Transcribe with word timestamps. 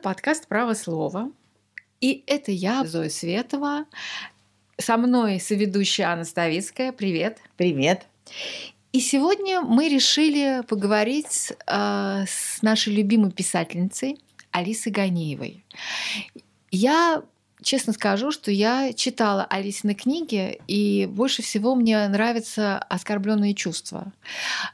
Подкаст 0.00 0.48
«Право 0.48 0.74
слова». 0.74 1.30
И 2.00 2.24
это 2.26 2.50
я, 2.50 2.84
Зоя 2.84 3.10
Светова. 3.10 3.84
Со 4.78 4.96
мной 4.96 5.38
соведущая 5.38 6.08
Анна 6.08 6.24
Ставицкая. 6.24 6.92
Привет. 6.92 7.38
Привет. 7.56 8.06
И 8.92 9.00
сегодня 9.00 9.60
мы 9.60 9.88
решили 9.88 10.62
поговорить 10.66 11.52
э, 11.66 12.24
с 12.26 12.62
нашей 12.62 12.94
любимой 12.94 13.30
писательницей 13.30 14.18
Алисой 14.50 14.92
Ганеевой. 14.92 15.64
Я 16.70 17.22
честно 17.62 17.92
скажу, 17.92 18.30
что 18.32 18.50
я 18.50 18.92
читала 18.92 19.44
Алисины 19.44 19.94
книги, 19.94 20.60
и 20.66 21.06
больше 21.10 21.42
всего 21.42 21.74
мне 21.74 22.06
нравятся 22.08 22.78
оскорбленные 22.78 23.54
чувства. 23.54 24.12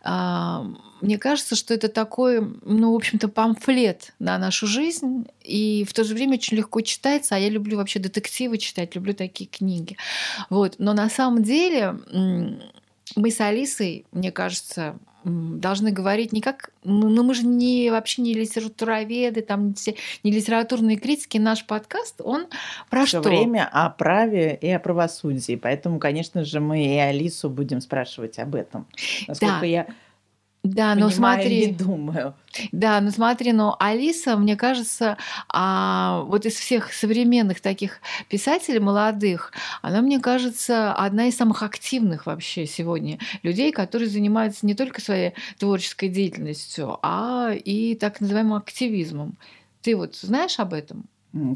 А, 0.02 0.66
мне 1.00 1.18
кажется, 1.18 1.56
что 1.56 1.74
это 1.74 1.88
такой, 1.88 2.40
ну, 2.64 2.92
в 2.92 2.96
общем-то, 2.96 3.28
памфлет 3.28 4.14
на 4.18 4.38
нашу 4.38 4.66
жизнь, 4.66 5.26
и 5.42 5.84
в 5.88 5.92
то 5.92 6.04
же 6.04 6.14
время 6.14 6.34
очень 6.34 6.56
легко 6.56 6.80
читается, 6.80 7.34
а 7.34 7.38
я 7.38 7.48
люблю 7.48 7.76
вообще 7.76 7.98
детективы 7.98 8.58
читать, 8.58 8.94
люблю 8.94 9.14
такие 9.14 9.48
книги. 9.48 9.96
Вот. 10.50 10.76
Но 10.78 10.92
на 10.94 11.10
самом 11.10 11.42
деле 11.42 11.96
мы 13.14 13.30
с 13.30 13.40
Алисой, 13.40 14.06
мне 14.12 14.32
кажется, 14.32 14.98
должны 15.26 15.90
говорить 15.90 16.32
не 16.32 16.40
как... 16.40 16.70
Ну, 16.84 17.08
ну, 17.08 17.24
мы 17.24 17.34
же 17.34 17.44
не, 17.46 17.90
вообще 17.90 18.22
не 18.22 18.32
литературоведы, 18.32 19.42
там, 19.42 19.74
не 20.22 20.30
литературные 20.30 20.96
критики. 20.96 21.38
Наш 21.38 21.64
подкаст, 21.66 22.20
он 22.20 22.46
про 22.90 23.04
Всё 23.04 23.20
что? 23.20 23.28
время 23.28 23.68
о 23.70 23.90
праве 23.90 24.56
и 24.60 24.70
о 24.70 24.78
правосудии. 24.78 25.56
Поэтому, 25.56 25.98
конечно 25.98 26.44
же, 26.44 26.60
мы 26.60 26.84
и 26.84 26.96
Алису 26.98 27.50
будем 27.50 27.80
спрашивать 27.80 28.38
об 28.38 28.54
этом. 28.54 28.86
Насколько 29.26 29.60
Да. 29.60 29.66
я 29.66 29.86
Да, 30.74 30.94
но 30.94 31.10
смотри... 31.10 31.64
и 31.64 31.72
думаю. 31.72 32.34
Да, 32.72 33.00
ну 33.00 33.10
смотри, 33.10 33.52
но 33.52 33.76
Алиса, 33.78 34.36
мне 34.36 34.56
кажется, 34.56 35.18
а, 35.48 36.22
вот 36.26 36.46
из 36.46 36.54
всех 36.54 36.92
современных 36.92 37.60
таких 37.60 38.00
писателей 38.28 38.80
молодых, 38.80 39.52
она, 39.82 40.00
мне 40.00 40.20
кажется, 40.20 40.94
одна 40.94 41.26
из 41.26 41.36
самых 41.36 41.62
активных 41.62 42.26
вообще 42.26 42.66
сегодня 42.66 43.18
людей, 43.42 43.72
которые 43.72 44.08
занимаются 44.08 44.64
не 44.66 44.74
только 44.74 45.00
своей 45.00 45.34
творческой 45.58 46.08
деятельностью, 46.08 46.98
а 47.02 47.52
и 47.52 47.94
так 47.94 48.20
называемым 48.20 48.54
активизмом. 48.54 49.36
Ты 49.82 49.96
вот 49.96 50.16
знаешь 50.16 50.58
об 50.58 50.72
этом? 50.72 51.06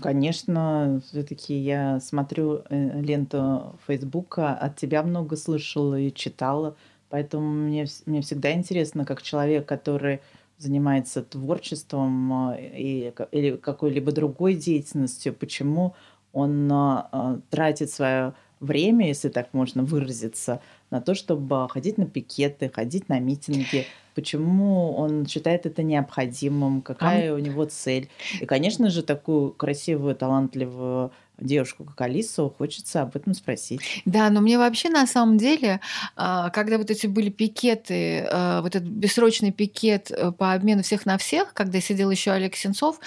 Конечно, 0.03 1.01
все-таки 1.07 1.55
я 1.55 2.01
смотрю 2.01 2.63
э, 2.69 3.01
ленту 3.01 3.79
Фейсбука, 3.87 4.55
от 4.55 4.77
тебя 4.77 5.03
много 5.03 5.37
слышала 5.37 5.99
и 5.99 6.13
читала, 6.13 6.77
поэтому 7.11 7.51
мне, 7.51 7.87
мне 8.07 8.23
всегда 8.23 8.53
интересно, 8.53 9.05
как 9.05 9.23
человек, 9.23 9.67
который 9.67 10.21
занимается 10.59 11.23
творчеством 11.23 12.53
э, 12.53 12.71
и, 12.77 13.13
или 13.33 13.57
какой-либо 13.57 14.13
другой 14.13 14.55
деятельностью, 14.55 15.35
почему 15.35 15.95
он 16.33 16.71
а, 16.71 17.09
а, 17.11 17.41
тратит 17.51 17.91
свое 17.91 18.35
время, 18.61 19.09
если 19.09 19.31
так 19.31 19.53
можно 19.53 19.83
выразиться, 19.83 20.61
на 20.91 21.01
то, 21.01 21.15
чтобы 21.15 21.69
ходить 21.69 21.99
на 21.99 22.07
пикеты, 22.07 22.71
ходить 22.73 23.09
на 23.09 23.19
митинги, 23.19 23.87
почему 24.15 24.95
он 24.97 25.27
считает 25.27 25.67
это 25.67 25.83
необходимым, 25.83 26.83
какая 26.83 27.35
у 27.35 27.39
него 27.39 27.65
цель. 27.65 28.09
И, 28.41 28.47
конечно 28.47 28.91
же, 28.91 29.03
такую 29.03 29.51
красивую, 29.51 30.15
талантливую 30.15 31.13
девушку, 31.41 31.85
как 31.85 32.01
Алису, 32.03 32.55
хочется 32.57 33.03
об 33.03 33.17
этом 33.17 33.35
спросить. 33.35 33.81
Да, 34.05 34.31
но 34.31 34.41
мне 34.41 34.59
вообще 34.59 34.91
на 34.91 35.07
самом 35.07 35.39
деле, 35.39 35.81
а, 36.17 36.51
когда 36.51 36.79
вот 36.79 36.91
эти 36.91 37.07
были 37.07 37.31
пикеты, 37.31 38.27
а, 38.31 38.61
вот 38.63 38.77
этот 38.77 38.89
бессрочный 38.89 39.53
пикет 39.53 40.11
э, 40.11 40.33
по 40.33 40.53
обмену 40.53 40.83
всех 40.83 41.07
на 41.07 41.19
всех, 41.19 41.53
когда 41.55 41.81
сидел 41.81 42.11
еще 42.11 42.33
Олег 42.33 42.57
Сенцов, 42.57 43.01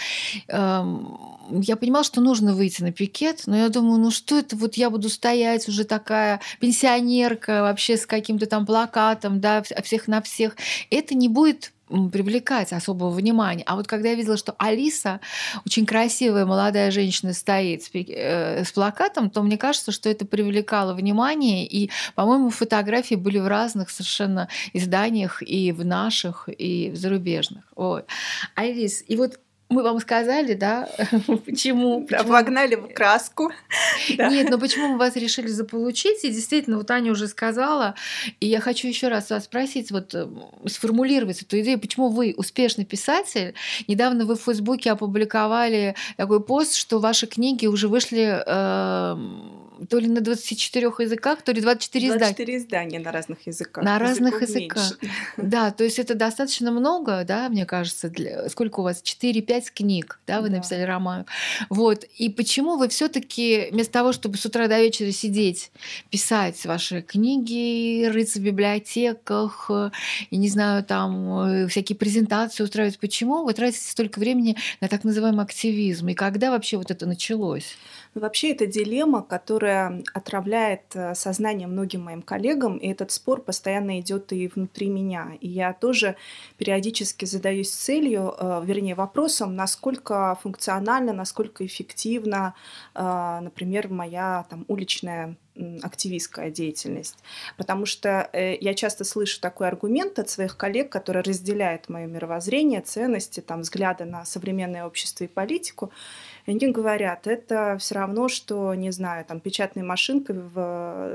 я 0.47 1.75
понимала, 1.75 2.03
что 2.03 2.21
нужно 2.21 2.53
выйти 2.53 2.81
на 2.81 2.91
пикет, 2.91 3.43
но 3.45 3.57
я 3.57 3.69
думаю, 3.69 3.99
ну 3.99 4.11
что 4.11 4.37
это, 4.37 4.55
вот 4.55 4.75
я 4.75 4.89
буду 4.89 5.09
стоять 5.09 5.67
уже 5.67 5.83
такая 5.83 6.39
пенсионерка 6.59 7.61
вообще 7.61 7.97
с 7.97 8.05
каким-то 8.05 8.45
там 8.45 8.65
плакатом, 8.65 9.39
да, 9.39 9.59
вс- 9.59 9.81
всех 9.83 10.07
на 10.07 10.21
всех. 10.21 10.55
Это 10.93 11.15
не 11.15 11.27
будет 11.27 11.73
привлекать 12.11 12.73
особого 12.73 13.09
внимания. 13.09 13.63
А 13.65 13.75
вот 13.75 13.87
когда 13.87 14.09
я 14.09 14.15
видела, 14.15 14.37
что 14.37 14.55
Алиса, 14.57 15.19
очень 15.65 15.85
красивая 15.85 16.45
молодая 16.45 16.91
женщина, 16.91 17.33
стоит 17.33 17.83
с, 17.83 17.89
э, 17.93 18.63
с 18.63 18.71
плакатом, 18.71 19.29
то 19.29 19.43
мне 19.43 19.57
кажется, 19.57 19.91
что 19.91 20.09
это 20.09 20.25
привлекало 20.25 20.93
внимание. 20.93 21.67
И, 21.67 21.91
по-моему, 22.15 22.49
фотографии 22.49 23.15
были 23.15 23.39
в 23.39 23.47
разных 23.47 23.89
совершенно 23.89 24.47
изданиях, 24.73 25.43
и 25.43 25.71
в 25.71 25.85
наших, 25.85 26.49
и 26.49 26.89
в 26.89 26.95
зарубежных. 26.95 27.65
Вот. 27.75 28.05
Алис, 28.55 29.03
и 29.07 29.15
вот 29.15 29.39
мы 29.73 29.83
вам 29.83 29.99
сказали, 29.99 30.53
да, 30.53 30.87
почему, 31.45 32.05
Да, 32.09 32.17
почему 32.19 32.31
вогнали 32.31 32.75
в 32.75 32.93
краску. 32.93 33.51
Нет, 34.09 34.49
но 34.49 34.57
почему 34.57 34.89
мы 34.89 34.97
вас 34.97 35.15
решили 35.15 35.47
заполучить? 35.47 36.23
И 36.23 36.29
действительно, 36.29 36.77
вот 36.77 36.89
Аня 36.91 37.11
уже 37.11 37.27
сказала, 37.27 37.95
и 38.39 38.47
я 38.47 38.59
хочу 38.59 38.87
еще 38.87 39.09
раз 39.09 39.29
вас 39.29 39.45
спросить, 39.45 39.91
вот 39.91 40.13
э, 40.13 40.27
сформулировать 40.67 41.41
эту 41.41 41.59
идею, 41.59 41.79
почему 41.79 42.09
вы 42.09 42.33
успешный 42.37 42.85
писатель. 42.85 43.53
Недавно 43.87 44.25
вы 44.25 44.35
в 44.35 44.41
Фейсбуке 44.41 44.91
опубликовали 44.91 45.95
такой 46.17 46.41
пост, 46.41 46.75
что 46.75 46.99
ваши 46.99 47.27
книги 47.27 47.65
уже 47.65 47.87
вышли 47.87 48.43
э, 48.45 49.17
то 49.89 49.99
ли 49.99 50.07
на 50.07 50.21
24 50.21 50.87
языках, 50.99 51.41
то 51.41 51.51
ли 51.51 51.61
24 51.61 52.05
издания. 52.07 52.19
24 52.19 52.57
издания 52.57 52.99
на 52.99 53.11
разных 53.11 53.47
языках. 53.47 53.83
На 53.83 53.99
разных 53.99 54.41
языках. 54.41 54.99
меньше. 55.01 55.15
Да, 55.37 55.71
то 55.71 55.83
есть 55.83 55.99
это 55.99 56.15
достаточно 56.15 56.71
много, 56.71 57.23
да, 57.25 57.49
мне 57.49 57.65
кажется. 57.65 58.09
Для... 58.09 58.49
Сколько 58.49 58.79
у 58.79 58.83
вас? 58.83 59.01
4-5 59.03 59.65
книг, 59.73 60.19
да, 60.27 60.41
вы 60.41 60.49
Да. 60.49 60.57
написали 60.57 60.81
роман. 60.83 61.25
Вот. 61.69 62.03
И 62.17 62.29
почему 62.29 62.77
вы 62.77 62.87
все 62.89 63.07
таки 63.07 63.69
вместо 63.71 63.93
того, 63.93 64.13
чтобы 64.13 64.37
с 64.37 64.45
утра 64.45 64.67
до 64.67 64.79
вечера 64.79 65.11
сидеть, 65.11 65.71
писать 66.09 66.65
ваши 66.65 67.01
книги, 67.01 68.05
рыться 68.05 68.39
в 68.39 68.43
библиотеках, 68.43 69.69
и 70.29 70.37
не 70.37 70.49
знаю, 70.49 70.83
там 70.83 71.63
э, 71.63 71.67
всякие 71.67 71.95
презентации 71.95 72.63
устраивать, 72.63 72.99
почему 72.99 73.43
вы 73.43 73.53
тратите 73.53 73.89
столько 73.89 74.19
времени 74.19 74.57
на 74.81 74.87
так 74.87 75.03
называемый 75.03 75.43
активизм? 75.43 76.09
И 76.09 76.13
когда 76.13 76.51
вообще 76.51 76.77
вот 76.77 76.91
это 76.91 77.05
началось? 77.05 77.75
Вообще, 78.15 78.51
это 78.51 78.67
дилемма, 78.67 79.23
которая 79.23 80.03
отравляет 80.13 80.95
э, 80.95 81.15
сознание 81.15 81.67
многим 81.67 82.03
моим 82.03 82.21
коллегам, 82.21 82.77
и 82.77 82.87
этот 82.87 83.11
спор 83.11 83.41
постоянно 83.41 83.99
идет 83.99 84.31
и 84.33 84.47
внутри 84.47 84.87
меня. 84.87 85.31
И 85.41 85.49
я 85.49 85.73
тоже 85.73 86.15
периодически 86.57 87.25
задаюсь 87.25 87.71
целью, 87.71 88.35
э, 88.37 88.61
вернее, 88.65 88.93
вопросом, 88.93 89.55
насколько 89.55 90.37
функционально, 90.43 91.11
насколько 91.11 91.65
эффективно, 91.65 92.53
э, 92.93 93.39
например, 93.41 93.89
моя 93.89 94.45
там, 94.47 94.65
уличная 94.67 95.35
активистская 95.81 96.49
деятельность. 96.49 97.17
Потому 97.57 97.85
что 97.85 98.29
э, 98.33 98.57
я 98.59 98.73
часто 98.73 99.03
слышу 99.03 99.39
такой 99.39 99.67
аргумент 99.67 100.17
от 100.17 100.29
своих 100.29 100.57
коллег, 100.57 100.91
которые 100.91 101.23
разделяют 101.23 101.89
мое 101.89 102.07
мировоззрение, 102.07 102.81
ценности, 102.81 103.39
там, 103.39 103.61
взгляды 103.61 104.05
на 104.05 104.25
современное 104.25 104.85
общество 104.85 105.25
и 105.25 105.27
политику. 105.27 105.91
Они 106.45 106.71
говорят, 106.71 107.27
это 107.27 107.77
все 107.79 107.95
равно, 107.95 108.27
что, 108.27 108.73
не 108.75 108.91
знаю, 108.91 109.23
там, 109.25 109.39
печатной 109.39 109.83
машинкой 109.83 110.35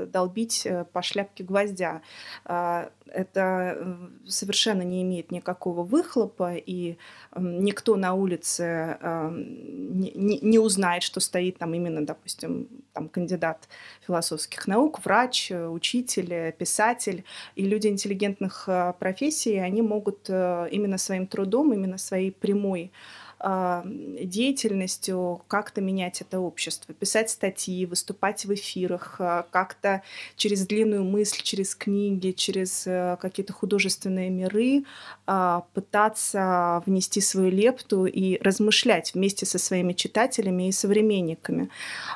долбить 0.07 0.65
э, 0.65 0.85
по 0.91 1.01
шляпке 1.01 1.43
гвоздя. 1.43 2.01
А, 2.45 2.89
Это 3.05 3.97
совершенно 4.27 4.83
не 4.83 5.01
имеет 5.01 5.31
никакого 5.31 5.83
выхлопа, 5.83 6.55
и 6.55 6.97
никто 7.35 7.95
на 7.95 8.13
улице 8.13 8.97
эм, 9.01 9.99
не, 9.99 10.59
узнает, 10.59 11.03
что 11.03 11.19
стоит 11.19 11.57
там 11.57 11.73
именно, 11.73 12.05
допустим, 12.05 12.67
там, 12.93 13.09
кандидат 13.09 13.67
философских 14.05 14.67
наук, 14.67 14.99
врач, 15.05 15.51
э, 15.51 15.67
учитель, 15.67 16.51
писатель. 16.53 17.23
И 17.55 17.65
люди 17.65 17.87
интеллигентных 17.87 18.65
э, 18.67 18.93
профессий, 18.99 19.57
они 19.57 19.81
могут 19.81 20.29
э, 20.29 20.67
именно 20.71 20.97
своим 20.97 21.27
трудом, 21.27 21.73
именно 21.73 21.97
своей 21.97 22.31
прямой 22.31 22.91
а, 22.91 23.28
деятельностью 23.39 25.41
как-то 25.47 25.81
менять 25.81 26.21
это 26.21 26.39
общество, 26.39 26.93
писать 26.93 27.29
статьи, 27.29 27.85
выступать 27.85 28.45
в 28.45 28.53
эфирах, 28.53 29.15
а, 29.19 29.45
как-то 29.49 30.01
через 30.35 30.67
длинную 30.67 31.03
мысль, 31.03 31.41
через 31.41 31.75
книги, 31.75 32.31
через 32.31 32.85
э, 32.85 33.17
какие-то 33.21 33.53
художественные 33.53 34.29
миры 34.29 34.83
а, 35.25 35.63
пытаться 35.73 36.83
внести 36.85 37.21
свою 37.21 37.49
лепту 37.49 38.05
и 38.05 38.37
размышлять 38.41 39.13
вместе 39.13 39.45
со 39.45 39.57
своими 39.57 39.93
читателями 39.93 40.67
и 40.67 40.73
современниками. 40.73 41.69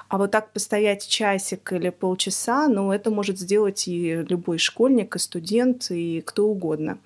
А 0.10 0.18
вот 0.18 0.32
так 0.32 0.52
постоять 0.52 1.08
часик 1.08 1.72
или 1.72 1.90
полчаса, 1.90 2.68
ну, 2.68 2.92
это 2.92 3.12
может 3.12 3.40
сделать 3.40 3.88
и 3.88 4.26
любой 4.28 4.58
школьник, 4.58 5.16
и 5.16 5.20
студент, 5.20 5.90
и 5.90 6.22
кто 6.22 6.48
угодно. 6.48 6.98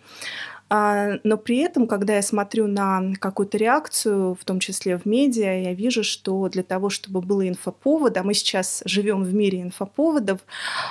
А, 0.69 1.19
но 1.24 1.38
при 1.38 1.60
этом, 1.60 1.88
когда 1.88 2.16
я 2.16 2.22
смотрю 2.22 2.68
на 2.68 3.14
какую-то 3.19 3.58
реакцию, 3.58 4.36
в 4.36 4.44
том 4.44 4.60
числе 4.60 4.98
в 4.98 5.06
медиа, 5.06 5.62
я 5.62 5.74
вижу, 5.74 6.04
что 6.04 6.50
для 6.50 6.64
того, 6.64 6.90
чтобы 6.90 7.22
было 7.22 7.48
инфоповод, 7.48 8.18
а 8.18 8.24
мы 8.24 8.34
сейчас 8.34 8.81
живем 8.86 9.24
в 9.24 9.34
мире 9.34 9.62
инфоповодов, 9.62 10.42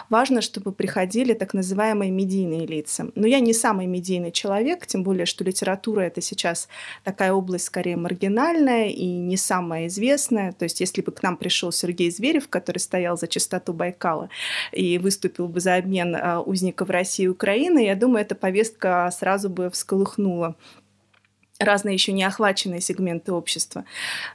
важно, 0.08 0.40
чтобы 0.40 0.72
приходили 0.72 1.34
так 1.34 1.52
называемые 1.52 2.10
медийные 2.10 2.66
лица. 2.66 3.08
Но 3.14 3.26
я 3.26 3.40
не 3.40 3.52
самый 3.52 3.86
медийный 3.86 4.32
человек, 4.32 4.86
тем 4.86 5.02
более, 5.02 5.26
что 5.26 5.44
литература— 5.44 6.00
это 6.02 6.22
сейчас 6.22 6.68
такая 7.04 7.32
область 7.32 7.66
скорее 7.66 7.96
маргинальная 7.96 8.88
и 8.88 9.06
не 9.06 9.36
самая 9.36 9.88
известная. 9.88 10.52
То 10.52 10.64
есть 10.64 10.80
если 10.80 11.02
бы 11.02 11.12
к 11.12 11.22
нам 11.22 11.36
пришел 11.36 11.70
Сергей 11.70 12.10
Зверев, 12.10 12.48
который 12.48 12.78
стоял 12.78 13.18
за 13.18 13.28
чистоту 13.28 13.74
Байкала 13.74 14.30
и 14.72 14.96
выступил 14.96 15.48
бы 15.48 15.60
за 15.60 15.76
обмен 15.76 16.16
а, 16.16 16.40
узников 16.40 16.88
России 16.88 17.24
и 17.24 17.28
Украины, 17.28 17.84
я 17.84 17.94
думаю, 17.94 18.22
эта 18.22 18.34
повестка 18.34 19.10
сразу 19.12 19.50
бы 19.50 19.65
всколыхнула 19.70 20.56
разные 21.58 21.94
еще 21.94 22.12
не 22.12 22.24
охваченные 22.24 22.80
сегменты 22.80 23.32
общества. 23.32 23.84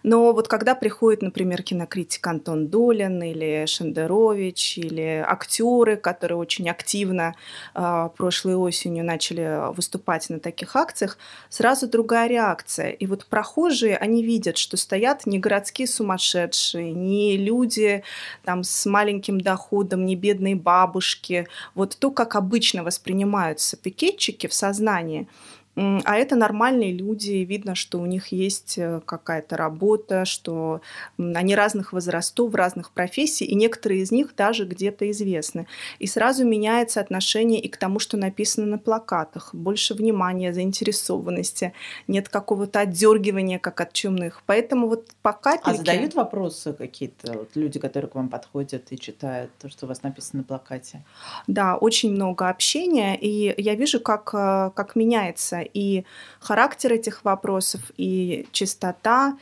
Но 0.03 0.33
вот 0.33 0.47
когда 0.47 0.75
приходит, 0.75 1.21
например, 1.21 1.61
кинокритик 1.61 2.25
Антон 2.25 2.67
Долин 2.67 3.21
или 3.21 3.65
Шендерович, 3.67 4.77
или 4.79 5.23
актеры, 5.25 5.97
которые 5.97 6.37
очень 6.37 6.69
активно 6.69 7.35
э, 7.75 8.09
прошлой 8.17 8.55
осенью 8.55 9.05
начали 9.05 9.71
выступать 9.73 10.29
на 10.29 10.39
таких 10.39 10.75
акциях, 10.75 11.17
сразу 11.49 11.87
другая 11.87 12.27
реакция. 12.27 12.89
И 12.89 13.05
вот 13.05 13.25
прохожие, 13.25 13.97
они 13.97 14.23
видят, 14.23 14.57
что 14.57 14.77
стоят 14.77 15.25
не 15.25 15.37
городские 15.37 15.87
сумасшедшие, 15.87 16.91
не 16.93 17.37
люди 17.37 18.03
там, 18.43 18.63
с 18.63 18.85
маленьким 18.85 19.39
доходом, 19.39 20.05
не 20.05 20.15
бедные 20.15 20.55
бабушки. 20.55 21.47
Вот 21.75 21.95
то, 21.97 22.09
как 22.11 22.35
обычно 22.35 22.83
воспринимаются 22.83 23.77
пикетчики 23.77 24.47
в 24.47 24.53
сознании– 24.53 25.27
а 25.75 26.17
это 26.17 26.35
нормальные 26.35 26.91
люди, 26.91 27.31
видно, 27.31 27.75
что 27.75 27.99
у 27.99 28.05
них 28.05 28.27
есть 28.27 28.77
э, 28.77 28.99
какая-то 29.05 29.55
работа, 29.55 30.25
что 30.25 30.81
они 31.17 31.55
разных 31.55 31.93
возрастов, 31.93 32.53
разных 32.55 32.91
профессий, 32.91 33.45
и 33.45 33.55
некоторые 33.55 34.01
из 34.01 34.11
них 34.11 34.35
даже 34.35 34.65
где-то 34.65 35.09
известны. 35.11 35.67
И 35.99 36.07
сразу 36.07 36.45
меняется 36.45 36.99
отношение 36.99 37.61
и 37.61 37.69
к 37.69 37.77
тому, 37.77 37.99
что 37.99 38.17
написано 38.17 38.67
на 38.67 38.77
плакатах. 38.77 39.55
Больше 39.55 39.93
внимания, 39.93 40.53
заинтересованности, 40.53 41.73
нет 42.07 42.27
какого-то 42.27 42.81
отдергивания, 42.81 43.57
как 43.57 43.79
от 43.79 43.93
чумных. 43.93 44.43
Поэтому 44.45 44.87
вот 44.87 45.07
по 45.21 45.31
капельке... 45.31 45.71
А 45.71 45.75
задают 45.75 46.15
вопросы 46.15 46.73
какие-то 46.73 47.31
вот 47.31 47.55
люди, 47.55 47.79
которые 47.79 48.11
к 48.11 48.15
вам 48.15 48.27
подходят 48.27 48.91
и 48.91 48.99
читают 48.99 49.51
то, 49.61 49.69
что 49.69 49.85
у 49.85 49.89
вас 49.89 50.03
написано 50.03 50.39
на 50.39 50.43
плакате? 50.43 51.05
Да, 51.47 51.77
очень 51.77 52.11
много 52.11 52.49
общения, 52.49 53.17
и 53.17 53.53
я 53.57 53.75
вижу, 53.75 54.01
как, 54.01 54.31
э, 54.33 54.71
как 54.75 54.97
меняется 54.97 55.61
и 55.73 56.05
характер 56.39 56.93
этих 56.93 57.23
вопросов, 57.23 57.81
и 57.97 58.47
частота, 58.51 59.37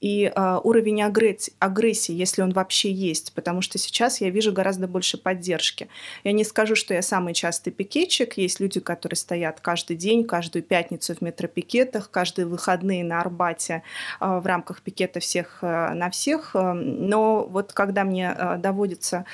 и 0.00 0.32
э, 0.34 0.60
уровень 0.64 1.02
агрессии, 1.02 1.52
агрессии, 1.58 2.12
если 2.12 2.42
он 2.42 2.52
вообще 2.52 2.90
есть, 2.90 3.32
потому 3.34 3.60
что 3.60 3.78
сейчас 3.78 4.20
я 4.20 4.30
вижу 4.30 4.52
гораздо 4.52 4.88
больше 4.88 5.18
поддержки. 5.18 5.88
Я 6.24 6.32
не 6.32 6.44
скажу, 6.44 6.74
что 6.74 6.94
я 6.94 7.02
самый 7.02 7.34
частый 7.34 7.72
пикетчик, 7.72 8.38
есть 8.38 8.60
люди, 8.60 8.80
которые 8.80 9.18
стоят 9.18 9.60
каждый 9.60 9.96
день, 9.96 10.24
каждую 10.24 10.62
пятницу 10.62 11.14
в 11.14 11.20
метропикетах, 11.20 12.10
каждые 12.10 12.46
выходные 12.46 13.04
на 13.04 13.20
Арбате 13.20 13.82
э, 14.20 14.38
в 14.38 14.46
рамках 14.46 14.80
пикета 14.80 15.20
всех 15.20 15.58
э, 15.60 15.92
на 15.92 16.08
всех, 16.10 16.52
но 16.54 17.46
вот 17.46 17.72
когда 17.72 18.04
мне 18.04 18.34
э, 18.36 18.56
доводится 18.56 19.26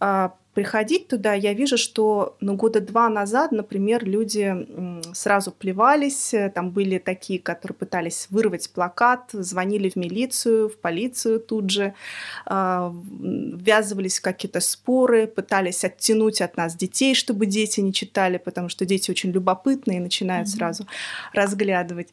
э, 0.00 0.30
приходить 0.56 1.08
туда, 1.08 1.34
я 1.34 1.52
вижу, 1.52 1.76
что 1.76 2.34
ну, 2.40 2.56
года 2.56 2.80
два 2.80 3.10
назад, 3.10 3.52
например, 3.52 4.06
люди 4.06 4.66
сразу 5.12 5.52
плевались, 5.52 6.34
там 6.54 6.70
были 6.70 6.96
такие, 6.96 7.38
которые 7.38 7.76
пытались 7.76 8.28
вырвать 8.30 8.70
плакат, 8.70 9.28
звонили 9.32 9.90
в 9.90 9.96
милицию, 9.96 10.70
в 10.70 10.78
полицию 10.78 11.40
тут 11.40 11.68
же, 11.68 11.92
э, 12.46 12.90
ввязывались 12.90 14.18
в 14.18 14.22
какие-то 14.22 14.60
споры, 14.60 15.26
пытались 15.26 15.84
оттянуть 15.84 16.40
от 16.40 16.56
нас 16.56 16.74
детей, 16.74 17.14
чтобы 17.14 17.44
дети 17.44 17.80
не 17.80 17.92
читали, 17.92 18.38
потому 18.38 18.70
что 18.70 18.86
дети 18.86 19.10
очень 19.10 19.32
любопытные 19.32 19.98
и 19.98 20.00
начинают 20.00 20.48
mm-hmm. 20.48 20.56
сразу 20.56 20.86
разглядывать. 21.34 22.08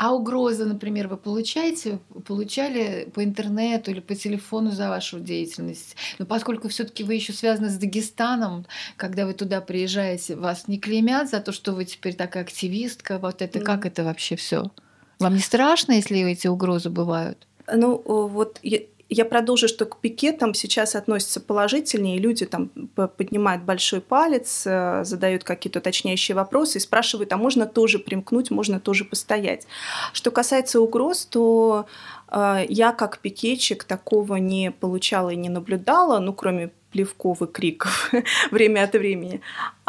А 0.00 0.14
угрозы, 0.14 0.64
например, 0.64 1.08
вы 1.08 1.18
получаете, 1.18 1.98
получали 2.26 3.10
по 3.14 3.22
интернету 3.22 3.90
или 3.90 4.00
по 4.00 4.14
телефону 4.14 4.70
за 4.70 4.88
вашу 4.88 5.20
деятельность? 5.20 5.94
Но 6.18 6.24
поскольку 6.24 6.70
все-таки 6.70 7.04
вы 7.04 7.16
еще 7.16 7.34
связаны 7.34 7.68
с 7.68 7.76
Дагестаном, 7.76 8.64
когда 8.96 9.26
вы 9.26 9.34
туда 9.34 9.60
приезжаете, 9.60 10.36
вас 10.36 10.68
не 10.68 10.78
клеймят 10.78 11.28
за 11.28 11.40
то, 11.40 11.52
что 11.52 11.72
вы 11.72 11.84
теперь 11.84 12.14
такая 12.14 12.44
активистка. 12.44 13.18
Вот 13.18 13.42
это 13.42 13.58
mm. 13.58 13.62
как 13.62 13.84
это 13.84 14.02
вообще 14.02 14.36
все? 14.36 14.70
Вам 15.18 15.34
не 15.34 15.40
страшно, 15.40 15.92
если 15.92 16.18
эти 16.32 16.46
угрозы 16.46 16.88
бывают? 16.88 17.46
Ну, 17.70 18.00
вот 18.02 18.58
я 19.10 19.24
продолжу, 19.24 19.66
что 19.68 19.86
к 19.86 19.98
пикетам 19.98 20.54
сейчас 20.54 20.94
относятся 20.94 21.40
положительнее, 21.40 22.18
люди 22.18 22.46
там 22.46 22.68
поднимают 23.16 23.64
большой 23.64 24.00
палец, 24.00 24.62
э, 24.64 25.04
задают 25.04 25.42
какие-то 25.42 25.80
уточняющие 25.80 26.36
вопросы 26.36 26.78
и 26.78 26.80
спрашивают, 26.80 27.32
а 27.32 27.36
можно 27.36 27.66
тоже 27.66 27.98
примкнуть, 27.98 28.50
можно 28.50 28.78
тоже 28.78 29.04
постоять. 29.04 29.66
Что 30.12 30.30
касается 30.30 30.80
угроз, 30.80 31.26
то 31.26 31.86
э, 32.28 32.64
я 32.68 32.92
как 32.92 33.18
пикетчик 33.18 33.82
такого 33.82 34.36
не 34.36 34.70
получала 34.70 35.30
и 35.30 35.36
не 35.36 35.48
наблюдала, 35.48 36.20
ну, 36.20 36.32
кроме 36.32 36.70
плевков 36.92 37.42
и 37.42 37.46
криков 37.46 38.12
время 38.50 38.84
от 38.84 38.92
времени. 38.92 39.40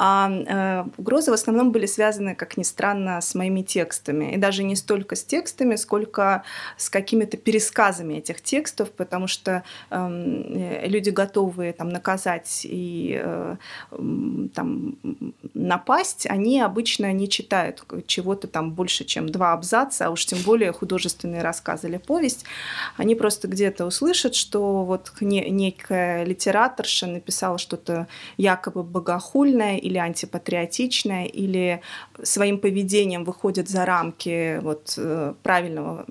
А 0.03 0.31
э, 0.31 0.83
угрозы 0.97 1.29
в 1.29 1.35
основном 1.35 1.71
были 1.71 1.85
связаны, 1.85 2.33
как 2.33 2.57
ни 2.57 2.63
странно, 2.63 3.21
с 3.21 3.35
моими 3.35 3.61
текстами. 3.61 4.33
И 4.33 4.37
даже 4.37 4.63
не 4.63 4.75
столько 4.75 5.15
с 5.15 5.23
текстами, 5.23 5.75
сколько 5.75 6.43
с 6.75 6.89
какими-то 6.89 7.37
пересказами 7.37 8.15
этих 8.15 8.41
текстов, 8.41 8.89
потому 8.89 9.27
что 9.27 9.63
эм, 9.91 10.43
э, 10.55 10.87
люди, 10.87 11.11
готовые 11.11 11.73
там, 11.73 11.89
наказать 11.89 12.61
и 12.63 13.21
э, 13.23 13.55
там, 14.55 14.97
напасть, 15.53 16.25
они 16.27 16.61
обычно 16.61 17.13
не 17.13 17.29
читают 17.29 17.83
чего-то 18.07 18.47
там 18.47 18.71
больше, 18.71 19.05
чем 19.05 19.29
два 19.29 19.53
абзаца, 19.53 20.07
а 20.07 20.09
уж 20.09 20.25
тем 20.25 20.39
более 20.43 20.71
художественные 20.71 21.43
рассказы 21.43 21.87
или 21.87 21.97
повесть. 21.97 22.45
Они 22.97 23.13
просто 23.13 23.47
где-то 23.47 23.85
услышат, 23.85 24.33
что 24.33 24.83
вот 24.83 25.11
некая 25.21 26.23
литератор 26.23 26.81
авторша 26.81 27.07
написала 27.07 27.57
что-то 27.57 28.07
якобы 28.37 28.83
богохульное 28.83 29.77
или 29.91 29.97
антипатриотичное, 29.97 31.25
или 31.25 31.81
своим 32.23 32.59
поведением 32.59 33.23
выходит 33.25 33.67
за 33.69 33.85
рамки 33.85 34.59
вот, 34.61 34.93
э, 34.97 35.33
правильного, 35.43 36.05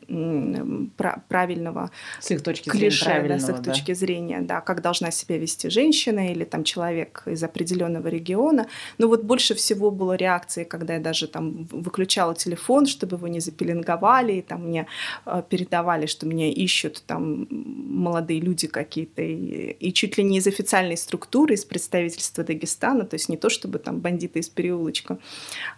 правильного 1.28 1.90
с 2.20 2.30
их 2.30 2.42
точки 2.42 2.68
клише, 2.68 3.04
зрения, 3.04 3.28
да, 3.28 3.38
с 3.38 3.48
их 3.48 3.62
да. 3.62 3.72
точки 3.72 3.94
зрения, 3.94 4.40
да, 4.40 4.60
как 4.60 4.82
должна 4.82 5.10
себя 5.10 5.38
вести 5.38 5.70
женщина 5.70 6.30
или 6.30 6.44
там 6.44 6.64
человек 6.64 7.22
из 7.26 7.42
определенного 7.42 8.08
региона. 8.08 8.66
Но 8.98 9.08
вот 9.08 9.22
больше 9.24 9.54
всего 9.54 9.90
было 9.90 10.14
реакции, 10.14 10.64
когда 10.64 10.94
я 10.94 11.00
даже 11.00 11.26
там 11.26 11.66
выключала 11.72 12.34
телефон, 12.34 12.86
чтобы 12.86 13.16
его 13.16 13.28
не 13.28 13.40
запеленговали, 13.40 14.34
и 14.34 14.42
там 14.42 14.66
мне 14.66 14.86
э, 15.26 15.42
передавали, 15.48 16.06
что 16.06 16.26
меня 16.26 16.50
ищут 16.50 17.02
там 17.06 17.46
молодые 17.50 18.40
люди 18.40 18.66
какие-то, 18.66 19.22
и, 19.22 19.76
и 19.80 19.92
чуть 19.92 20.18
ли 20.18 20.24
не 20.24 20.38
из 20.38 20.46
официальной 20.46 20.96
структуры 20.96 21.54
из 21.54 21.64
представительства 21.64 22.44
Дагестана, 22.44 23.04
то 23.04 23.14
есть 23.14 23.30
не 23.30 23.36
то 23.36 23.48
чтобы 23.70 23.78
там 23.78 24.00
бандиты 24.00 24.40
из 24.40 24.48
переулочка, 24.48 25.18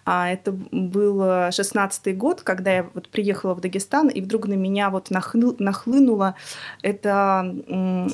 а 0.04 0.30
это 0.30 0.52
был 0.52 1.50
16 1.50 2.16
год, 2.16 2.40
когда 2.40 2.72
я 2.72 2.86
вот 2.94 3.08
приехала 3.08 3.54
в 3.54 3.60
Дагестан, 3.60 4.08
и 4.08 4.20
вдруг 4.20 4.46
на 4.46 4.54
меня 4.54 4.90
вот 4.90 5.10
нахлы, 5.10 5.54
нахлынуло 5.58 6.34
это 6.82 7.54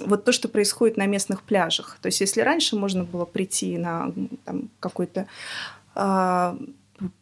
вот 0.07 0.25
то, 0.25 0.33
что 0.33 0.49
происходит 0.49 0.97
на 0.97 1.07
местных 1.07 1.43
пляжах. 1.43 1.99
То 2.03 2.07
есть 2.09 2.21
если 2.21 2.41
раньше 2.41 2.77
можно 2.77 3.05
было 3.05 3.25
прийти 3.25 3.79
на 3.79 4.13
там, 4.45 4.69
какой-то 4.81 5.27
а, 5.95 6.57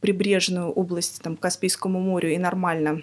прибрежную 0.00 0.70
область 0.70 1.22
там, 1.22 1.36
к 1.36 1.40
Каспийскому 1.40 2.00
морю 2.00 2.32
и 2.32 2.38
нормально 2.38 3.02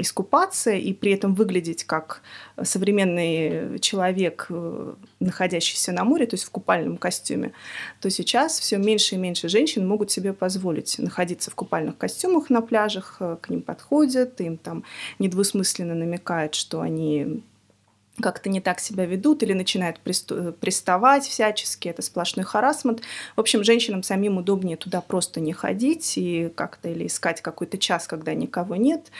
искупаться, 0.00 0.72
и 0.72 0.92
при 0.92 1.12
этом 1.12 1.34
выглядеть 1.34 1.84
как 1.84 2.22
современный 2.62 3.78
человек, 3.78 4.46
э, 4.48 4.94
находящийся 5.20 5.92
на 5.92 6.04
море, 6.04 6.26
то 6.26 6.34
есть 6.34 6.44
в 6.44 6.50
купальном 6.50 6.96
костюме, 6.96 7.52
то 8.00 8.10
сейчас 8.10 8.58
все 8.58 8.78
меньше 8.78 9.14
и 9.14 9.18
меньше 9.18 9.48
женщин 9.48 9.86
могут 9.86 10.10
себе 10.10 10.32
позволить 10.32 10.98
находиться 10.98 11.50
в 11.50 11.54
купальных 11.54 11.96
костюмах 11.96 12.50
на 12.50 12.62
пляжах, 12.62 13.16
э, 13.20 13.36
к 13.40 13.48
ним 13.48 13.62
подходят, 13.62 14.40
им 14.40 14.56
там 14.56 14.84
недвусмысленно 15.18 15.94
намекают, 15.94 16.54
что 16.54 16.80
они 16.80 17.42
как-то 18.20 18.48
не 18.48 18.60
так 18.60 18.80
себя 18.80 19.04
ведут 19.04 19.42
или 19.42 19.52
начинают 19.52 20.00
приставать 20.00 21.26
всячески, 21.26 21.88
это 21.88 22.02
сплошной 22.02 22.44
харасмент. 22.44 23.02
В 23.34 23.40
общем, 23.40 23.64
женщинам 23.64 24.02
самим 24.02 24.38
удобнее 24.38 24.76
туда 24.76 25.00
просто 25.00 25.40
не 25.40 25.52
ходить 25.52 26.14
и 26.16 26.50
как-то 26.54 26.88
или 26.88 27.06
искать 27.06 27.40
какой-то 27.42 27.78
час, 27.78 28.06
когда 28.06 28.34
никого 28.34 28.76
нет. 28.76 29.10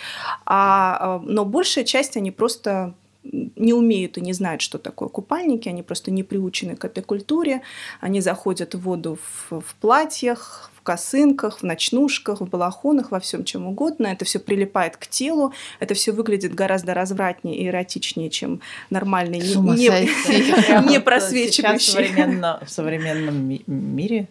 А, 0.45 0.99
а 1.00 1.23
но 1.25 1.45
большая 1.45 1.85
часть 1.85 2.17
они 2.17 2.31
просто 2.31 2.95
не 3.33 3.73
умеют 3.73 4.19
и 4.19 4.21
не 4.21 4.33
знают, 4.33 4.62
что 4.62 4.79
такое 4.79 5.09
купальники, 5.09 5.69
они 5.69 5.83
просто 5.83 6.11
не 6.11 6.23
приучены 6.23 6.76
к 6.76 6.85
этой 6.85 7.03
культуре, 7.03 7.62
они 8.00 8.21
заходят 8.21 8.75
в 8.75 8.81
воду 8.81 9.19
в, 9.50 9.61
в 9.61 9.75
платьях, 9.81 10.71
косынках, 10.87 11.59
в 11.59 11.62
ночнушках, 11.64 12.40
в 12.40 12.47
балахонах, 12.47 13.11
во 13.11 13.19
всем 13.19 13.45
чем 13.45 13.66
угодно. 13.66 14.07
Это 14.07 14.25
все 14.25 14.38
прилипает 14.38 14.97
к 14.97 15.07
телу, 15.07 15.52
это 15.81 15.95
все 15.95 16.12
выглядит 16.12 16.55
гораздо 16.55 16.95
развратнее 16.95 17.57
и 17.57 17.66
эротичнее, 17.66 18.31
чем 18.31 18.61
нормальный, 18.88 19.40
не, 19.40 19.55
не, 20.87 20.88
не 20.88 21.00
просвечивающий. 21.00 22.64
В 22.64 22.71
современном 22.71 23.61
мире 23.66 24.28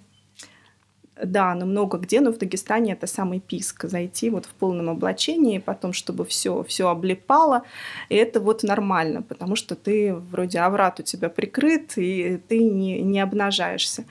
да, 1.23 1.55
но 1.55 1.65
много 1.65 1.97
где, 1.97 2.19
но 2.19 2.31
в 2.31 2.37
Дагестане 2.37 2.93
это 2.93 3.07
самый 3.07 3.39
писк. 3.39 3.85
Зайти 3.85 4.29
вот 4.29 4.45
в 4.45 4.49
полном 4.49 4.89
облачении, 4.89 5.59
потом, 5.59 5.93
чтобы 5.93 6.25
все, 6.25 6.63
все 6.63 6.89
облипало. 6.89 7.63
И 8.09 8.15
это 8.15 8.39
вот 8.39 8.63
нормально, 8.63 9.21
потому 9.21 9.55
что 9.55 9.75
ты 9.75 10.13
вроде 10.13 10.59
аврат 10.59 10.99
у 10.99 11.03
тебя 11.03 11.29
прикрыт, 11.29 11.97
и 11.97 12.39
ты 12.47 12.59
не, 12.59 13.01
не 13.01 13.19
обнажаешься. 13.19 14.05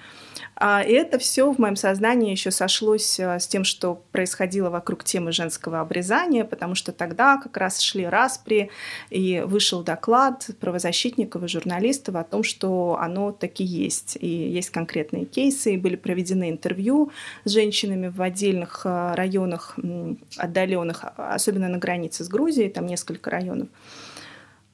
А, 0.56 0.82
это 0.82 1.18
все 1.18 1.52
в 1.52 1.58
моем 1.58 1.76
сознании 1.76 2.30
еще 2.30 2.50
сошлось 2.50 3.18
э, 3.18 3.38
с 3.38 3.46
тем, 3.46 3.64
что 3.64 4.02
происходило 4.12 4.70
вокруг 4.70 5.02
темы 5.02 5.32
женского 5.32 5.80
обрезания, 5.80 6.44
потому 6.44 6.74
что 6.74 6.92
тогда 6.92 7.38
как 7.38 7.56
раз 7.56 7.80
шли 7.80 8.06
распри, 8.06 8.70
и 9.10 9.42
вышел 9.44 9.82
доклад 9.82 10.48
правозащитников 10.60 11.42
и 11.42 11.48
журналистов 11.48 12.14
о 12.16 12.24
том, 12.24 12.44
что 12.44 12.96
оно 13.00 13.32
таки 13.32 13.64
есть. 13.64 14.16
И 14.20 14.28
есть 14.28 14.70
конкретные 14.70 15.24
кейсы, 15.24 15.74
и 15.74 15.78
были 15.78 15.96
проведены 15.96 16.50
интервью 16.50 16.93
с 17.44 17.50
женщинами 17.50 18.08
в 18.08 18.20
отдельных 18.22 18.82
э, 18.84 19.14
районах 19.14 19.78
отдаленных, 20.36 21.04
особенно 21.16 21.68
на 21.68 21.78
границе 21.78 22.24
с 22.24 22.28
Грузией, 22.28 22.70
там 22.70 22.86
несколько 22.86 23.30
районов. 23.30 23.68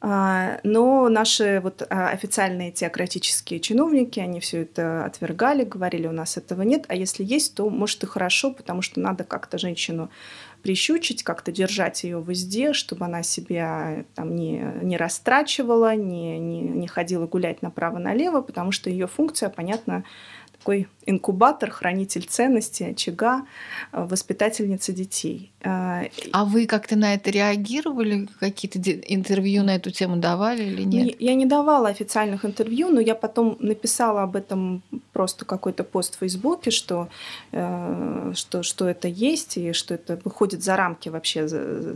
А, 0.02 0.60
но 0.62 1.10
наши 1.10 1.60
вот 1.62 1.86
а, 1.90 2.08
официальные 2.08 2.72
теократические 2.72 3.60
чиновники, 3.60 4.18
они 4.18 4.40
все 4.40 4.62
это 4.62 5.04
отвергали, 5.04 5.64
говорили, 5.64 6.06
у 6.06 6.12
нас 6.12 6.38
этого 6.38 6.62
нет, 6.62 6.86
а 6.88 6.94
если 6.94 7.22
есть, 7.22 7.54
то 7.54 7.68
может 7.68 8.02
и 8.02 8.06
хорошо, 8.06 8.50
потому 8.50 8.80
что 8.80 8.98
надо 8.98 9.24
как-то 9.24 9.58
женщину 9.58 10.08
прищучить, 10.62 11.22
как-то 11.22 11.52
держать 11.52 12.02
ее 12.04 12.18
в 12.18 12.30
узде, 12.30 12.72
чтобы 12.72 13.04
она 13.04 13.22
себя 13.22 14.04
там 14.14 14.34
не, 14.36 14.64
не 14.82 14.96
растрачивала, 14.96 15.94
не, 15.94 16.38
не, 16.38 16.62
не 16.62 16.88
ходила 16.88 17.26
гулять 17.26 17.60
направо-налево, 17.60 18.40
потому 18.40 18.72
что 18.72 18.88
ее 18.88 19.06
функция, 19.06 19.50
понятно, 19.50 20.04
такой 20.60 20.88
инкубатор, 21.06 21.70
хранитель 21.70 22.24
ценностей, 22.24 22.90
очага, 22.90 23.46
э, 23.92 24.04
воспитательница 24.04 24.92
детей. 24.92 25.50
Э, 25.62 26.08
а 26.32 26.44
вы 26.44 26.66
как-то 26.66 26.96
на 26.96 27.14
это 27.14 27.30
реагировали? 27.30 28.28
Какие-то 28.38 28.78
интервью 29.14 29.62
на 29.62 29.76
эту 29.76 29.90
тему 29.90 30.16
давали 30.16 30.62
или 30.64 30.82
нет? 30.82 31.16
Я 31.20 31.34
не 31.34 31.46
давала 31.46 31.88
официальных 31.88 32.44
интервью, 32.44 32.90
но 32.90 33.00
я 33.00 33.14
потом 33.14 33.56
написала 33.60 34.22
об 34.22 34.36
этом 34.36 34.82
просто 35.12 35.44
какой-то 35.44 35.84
пост 35.84 36.16
в 36.16 36.18
Фейсбуке, 36.18 36.70
что, 36.70 37.08
э, 37.52 38.32
что, 38.34 38.62
что 38.62 38.88
это 38.88 39.08
есть 39.08 39.56
и 39.56 39.72
что 39.72 39.94
это 39.94 40.20
выходит 40.24 40.62
за 40.62 40.76
рамки 40.76 41.08
вообще 41.08 41.46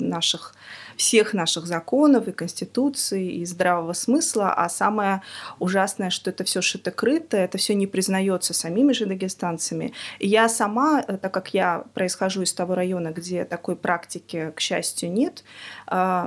наших 0.01 0.55
всех 0.97 1.35
наших 1.35 1.67
законов 1.67 2.29
и 2.29 2.33
конституции, 2.33 3.33
и 3.33 3.45
здравого 3.45 3.93
смысла, 3.93 4.53
а 4.53 4.69
самое 4.69 5.23
ужасное, 5.59 6.11
что 6.11 6.31
это 6.31 6.45
все 6.45 6.61
шито-крыто, 6.61 7.37
это 7.37 7.59
все 7.59 7.75
не 7.75 7.87
признается 7.87 8.55
самими 8.55 8.93
же 8.93 9.07
дагестанцами. 9.07 9.93
Я 10.21 10.49
сама, 10.49 11.05
э, 11.07 11.17
так 11.17 11.33
как 11.33 11.55
я 11.55 11.85
происхожу 11.95 12.43
из 12.43 12.53
того 12.53 12.75
района, 12.75 13.09
где 13.09 13.45
такой 13.45 13.77
практики, 13.77 14.53
к 14.55 14.61
счастью, 14.61 15.13
нет, 15.13 15.45
то 15.87 16.27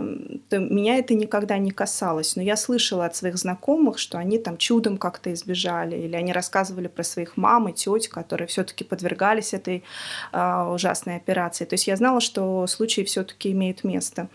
меня 0.51 0.97
это 0.97 1.13
никогда 1.13 1.57
не 1.57 1.71
касалось. 1.71 2.36
Но 2.36 2.41
я 2.41 2.55
слышала 2.55 3.05
от 3.05 3.15
своих 3.15 3.38
знакомых, 3.38 3.97
что 3.97 4.17
они 4.17 4.38
там 4.38 4.57
чудом 4.57 4.97
как-то 4.97 5.33
избежали, 5.33 5.95
или 5.95 6.15
они 6.15 6.31
рассказывали 6.33 6.88
про 6.88 7.03
своих 7.03 7.38
мам 7.38 7.69
и 7.69 7.74
теть, 7.74 8.07
которые 8.07 8.47
все-таки 8.47 8.83
подвергались 8.83 9.53
этой 9.53 9.83
а, 10.31 10.71
ужасной 10.71 11.15
операции. 11.17 11.65
То 11.65 11.74
есть 11.74 11.88
я 11.88 11.95
знала, 11.95 12.19
что 12.19 12.67
случаи 12.67 13.03
все-таки 13.03 13.51
имеют 13.51 13.83
место. 13.83 14.29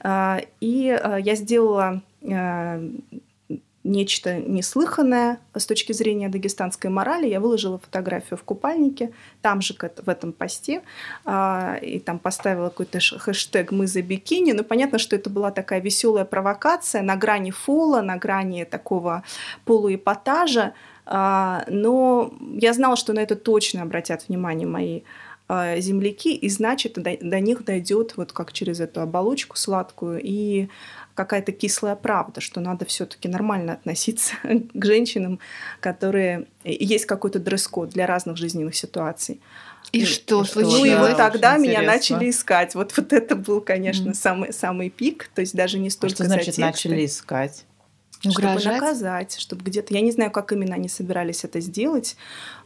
А, 0.00 0.40
и 0.60 0.90
а, 0.90 1.16
я 1.16 1.34
сделала 1.34 2.02
нечто 3.86 4.38
неслыханное 4.38 5.38
с 5.54 5.64
точки 5.64 5.92
зрения 5.92 6.28
дагестанской 6.28 6.90
морали. 6.90 7.26
Я 7.28 7.40
выложила 7.40 7.78
фотографию 7.78 8.36
в 8.36 8.42
купальнике, 8.42 9.12
там 9.40 9.60
же 9.60 9.74
в 9.74 10.08
этом 10.08 10.32
посте, 10.32 10.82
а, 11.24 11.78
и 11.80 11.98
там 11.98 12.18
поставила 12.18 12.68
какой-то 12.68 12.98
хэштег 13.00 13.72
«Мы 13.72 13.86
за 13.86 14.02
бикини». 14.02 14.52
Ну, 14.52 14.64
понятно, 14.64 14.98
что 14.98 15.16
это 15.16 15.30
была 15.30 15.50
такая 15.50 15.80
веселая 15.80 16.24
провокация 16.24 17.02
на 17.02 17.16
грани 17.16 17.50
фола, 17.50 18.02
на 18.02 18.16
грани 18.16 18.64
такого 18.64 19.22
полуэпатажа, 19.64 20.74
а, 21.06 21.64
но 21.68 22.34
я 22.40 22.72
знала, 22.72 22.96
что 22.96 23.12
на 23.12 23.20
это 23.20 23.36
точно 23.36 23.82
обратят 23.82 24.28
внимание 24.28 24.66
мои 24.66 25.00
а, 25.00 25.02
земляки, 25.48 26.34
и 26.34 26.48
значит 26.48 26.94
до, 26.94 27.16
до 27.20 27.40
них 27.40 27.64
дойдет 27.64 28.16
вот 28.16 28.32
как 28.32 28.52
через 28.52 28.80
эту 28.80 29.00
оболочку 29.00 29.56
сладкую 29.56 30.20
и 30.22 30.68
какая-то 31.14 31.52
кислая 31.52 31.96
правда, 31.96 32.40
что 32.40 32.60
надо 32.60 32.84
все-таки 32.84 33.28
нормально 33.28 33.74
относиться 33.74 34.34
к 34.74 34.84
женщинам, 34.84 35.38
которые 35.80 36.46
есть 36.64 37.06
какой-то 37.06 37.38
дресс-код 37.38 37.90
для 37.90 38.06
разных 38.06 38.36
жизненных 38.36 38.74
ситуаций. 38.74 39.40
И, 39.92 40.00
и 40.00 40.04
что 40.04 40.44
случилось? 40.44 40.78
Ну 40.80 40.84
и 40.84 40.94
вот 40.96 41.16
тогда 41.16 41.58
меня 41.58 41.82
начали 41.82 42.28
искать. 42.30 42.74
Вот, 42.74 42.96
вот 42.96 43.12
это 43.12 43.36
был, 43.36 43.60
конечно, 43.60 44.10
mm. 44.10 44.14
самый, 44.14 44.52
самый 44.52 44.90
пик. 44.90 45.30
То 45.34 45.40
есть 45.40 45.54
даже 45.54 45.78
не 45.78 45.90
столько 45.90 46.14
а 46.14 46.16
что 46.16 46.24
значит 46.24 46.54
за 46.56 46.62
тексты. 46.62 46.88
начали 46.88 47.06
искать? 47.06 47.64
Угрожать? 48.24 48.60
Чтобы 48.60 48.74
наказать, 48.74 49.36
чтобы 49.38 49.64
где-то... 49.64 49.94
Я 49.94 50.00
не 50.00 50.10
знаю, 50.10 50.30
как 50.30 50.52
именно 50.52 50.74
они 50.74 50.88
собирались 50.88 51.44
это 51.44 51.60
сделать, 51.60 52.16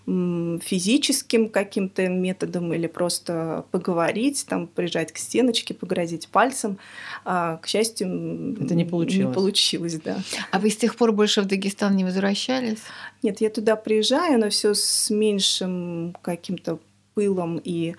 физическим 0.07 1.49
каким-то 1.49 2.09
методом 2.09 2.73
или 2.73 2.87
просто 2.87 3.65
поговорить, 3.71 4.47
там, 4.49 4.67
прижать 4.67 5.13
к 5.13 5.19
стеночке, 5.19 5.75
погрозить 5.75 6.29
пальцем. 6.29 6.79
А, 7.25 7.59
к 7.59 7.67
счастью, 7.67 8.57
это 8.61 8.75
не 8.75 8.85
получилось. 8.85 9.29
Не 9.29 9.35
получилось, 9.35 10.01
да. 10.03 10.19
А 10.51 10.59
вы 10.59 10.71
с 10.71 10.77
тех 10.77 10.97
пор 10.97 11.13
больше 11.13 11.43
в 11.43 11.47
Дагестан 11.47 11.95
не 11.97 12.05
возвращались? 12.05 12.81
Нет, 13.23 13.41
я 13.41 13.51
туда 13.51 13.77
приезжаю, 13.77 14.39
но 14.41 14.49
все 14.49 14.75
с 14.75 15.11
меньшим 15.11 16.17
каким-то 16.23 16.79
пылом 17.15 17.61
и 17.63 17.95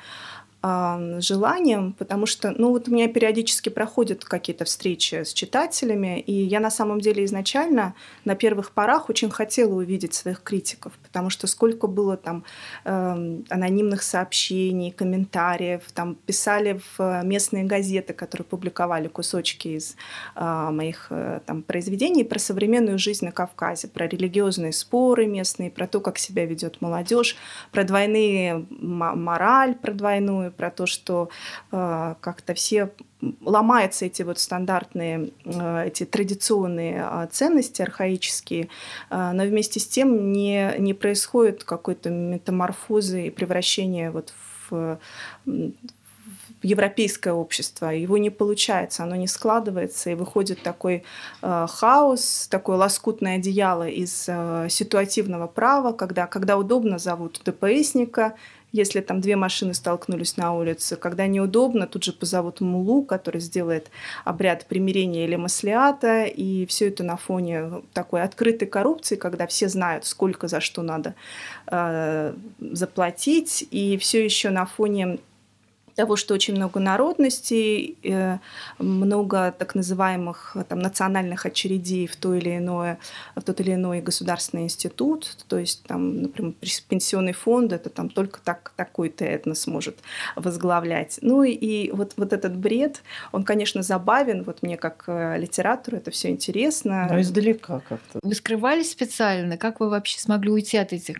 желанием, 0.63 1.93
потому 1.93 2.25
что, 2.27 2.51
ну, 2.51 2.69
вот 2.69 2.87
у 2.87 2.91
меня 2.91 3.07
периодически 3.07 3.69
проходят 3.69 4.23
какие-то 4.23 4.65
встречи 4.65 5.23
с 5.23 5.33
читателями, 5.33 6.19
и 6.19 6.33
я 6.33 6.59
на 6.59 6.69
самом 6.69 7.01
деле 7.01 7.25
изначально 7.25 7.95
на 8.25 8.35
первых 8.35 8.71
порах 8.71 9.09
очень 9.09 9.31
хотела 9.31 9.73
увидеть 9.73 10.13
своих 10.13 10.43
критиков, 10.43 10.93
потому 11.03 11.31
что 11.31 11.47
сколько 11.47 11.87
было 11.87 12.15
там 12.15 12.43
э, 12.85 13.41
анонимных 13.49 14.03
сообщений, 14.03 14.91
комментариев, 14.91 15.83
там 15.93 16.13
писали 16.13 16.79
в 16.97 17.23
местные 17.23 17.63
газеты, 17.63 18.13
которые 18.13 18.45
публиковали 18.45 19.07
кусочки 19.07 19.69
из 19.69 19.95
э, 20.35 20.69
моих 20.71 21.07
э, 21.09 21.39
там 21.45 21.63
произведений 21.63 22.23
про 22.23 22.37
современную 22.37 22.99
жизнь 22.99 23.25
на 23.25 23.31
Кавказе, 23.31 23.87
про 23.87 24.07
религиозные 24.07 24.73
споры 24.73 25.25
местные, 25.25 25.71
про 25.71 25.87
то, 25.87 26.01
как 26.01 26.19
себя 26.19 26.45
ведет 26.45 26.81
молодежь, 26.81 27.35
про 27.71 27.83
двойные 27.83 28.65
мораль, 28.69 29.73
про 29.75 29.93
двойную 29.93 30.50
про 30.51 30.69
то, 30.69 30.85
что 30.85 31.29
э, 31.71 32.15
как-то 32.21 32.53
все 32.53 32.91
ломаются 33.41 34.05
эти 34.05 34.23
вот 34.23 34.39
стандартные, 34.39 35.31
э, 35.45 35.87
эти 35.87 36.05
традиционные 36.05 37.05
э, 37.09 37.27
ценности 37.31 37.81
архаические, 37.81 38.69
э, 39.09 39.31
но 39.33 39.43
вместе 39.43 39.79
с 39.79 39.87
тем 39.87 40.31
не, 40.31 40.75
не 40.79 40.93
происходит 40.93 41.63
какой-то 41.63 42.09
метаморфозы 42.09 43.27
и 43.27 43.29
превращения 43.29 44.11
вот 44.11 44.33
в, 44.69 44.99
в 45.45 45.71
европейское 46.63 47.33
общество. 47.33 47.87
Его 47.87 48.17
не 48.17 48.29
получается, 48.29 49.03
оно 49.03 49.15
не 49.15 49.27
складывается, 49.27 50.11
и 50.11 50.15
выходит 50.15 50.61
такой 50.61 51.03
э, 51.41 51.67
хаос, 51.69 52.47
такое 52.49 52.77
лоскутное 52.77 53.37
одеяло 53.37 53.87
из 53.87 54.25
э, 54.27 54.67
ситуативного 54.69 55.47
права, 55.47 55.91
когда, 55.93 56.27
когда 56.27 56.57
удобно 56.57 56.97
зовут 56.97 57.41
ДПСника, 57.43 58.35
если 58.71 59.01
там 59.01 59.21
две 59.21 59.35
машины 59.35 59.73
столкнулись 59.73 60.37
на 60.37 60.53
улице, 60.53 60.95
когда 60.95 61.27
неудобно, 61.27 61.87
тут 61.87 62.03
же 62.03 62.13
позовут 62.13 62.61
мулу, 62.61 63.03
который 63.03 63.41
сделает 63.41 63.89
обряд 64.23 64.65
примирения 64.65 65.25
или 65.25 65.35
маслиата, 65.35 66.23
и 66.23 66.65
все 66.65 66.87
это 66.87 67.03
на 67.03 67.17
фоне 67.17 67.81
такой 67.93 68.21
открытой 68.21 68.67
коррупции, 68.67 69.15
когда 69.15 69.47
все 69.47 69.67
знают, 69.67 70.05
сколько 70.05 70.47
за 70.47 70.61
что 70.61 70.81
надо 70.81 71.15
э, 71.67 72.33
заплатить, 72.59 73.67
и 73.71 73.97
все 73.97 74.23
еще 74.23 74.49
на 74.49 74.65
фоне 74.65 75.19
того, 75.95 76.15
что 76.15 76.33
очень 76.33 76.55
много 76.55 76.79
народностей, 76.79 77.97
э, 78.03 78.37
много 78.79 79.53
так 79.57 79.75
называемых 79.75 80.57
там, 80.67 80.79
национальных 80.79 81.45
очередей 81.45 82.07
в, 82.07 82.15
то 82.15 82.33
или 82.33 82.57
иное, 82.57 82.97
в 83.35 83.41
тот 83.41 83.59
или 83.59 83.73
иной 83.73 84.01
государственный 84.01 84.63
институт. 84.63 85.37
То 85.47 85.57
есть, 85.57 85.83
там, 85.83 86.21
например, 86.23 86.53
пенсионный 86.87 87.33
фонд 87.33 87.73
это 87.73 87.89
там 87.89 88.09
только 88.09 88.39
так, 88.43 88.71
такой-то 88.75 89.25
этнос 89.25 89.67
может 89.67 89.97
возглавлять. 90.35 91.19
Ну 91.21 91.43
и 91.43 91.91
вот, 91.91 92.13
вот 92.17 92.33
этот 92.33 92.55
бред, 92.55 93.01
он, 93.31 93.43
конечно, 93.43 93.81
забавен. 93.81 94.43
Вот 94.43 94.63
мне 94.63 94.77
как 94.77 95.05
э, 95.07 95.37
литератору 95.37 95.97
это 95.97 96.11
все 96.11 96.29
интересно. 96.29 97.07
Но 97.09 97.21
издалека 97.21 97.81
как-то. 97.87 98.19
Вы 98.21 98.35
скрывались 98.35 98.91
специально? 98.91 99.57
Как 99.57 99.79
вы 99.79 99.89
вообще 99.89 100.19
смогли 100.19 100.51
уйти 100.51 100.77
от 100.77 100.93
этих, 100.93 101.17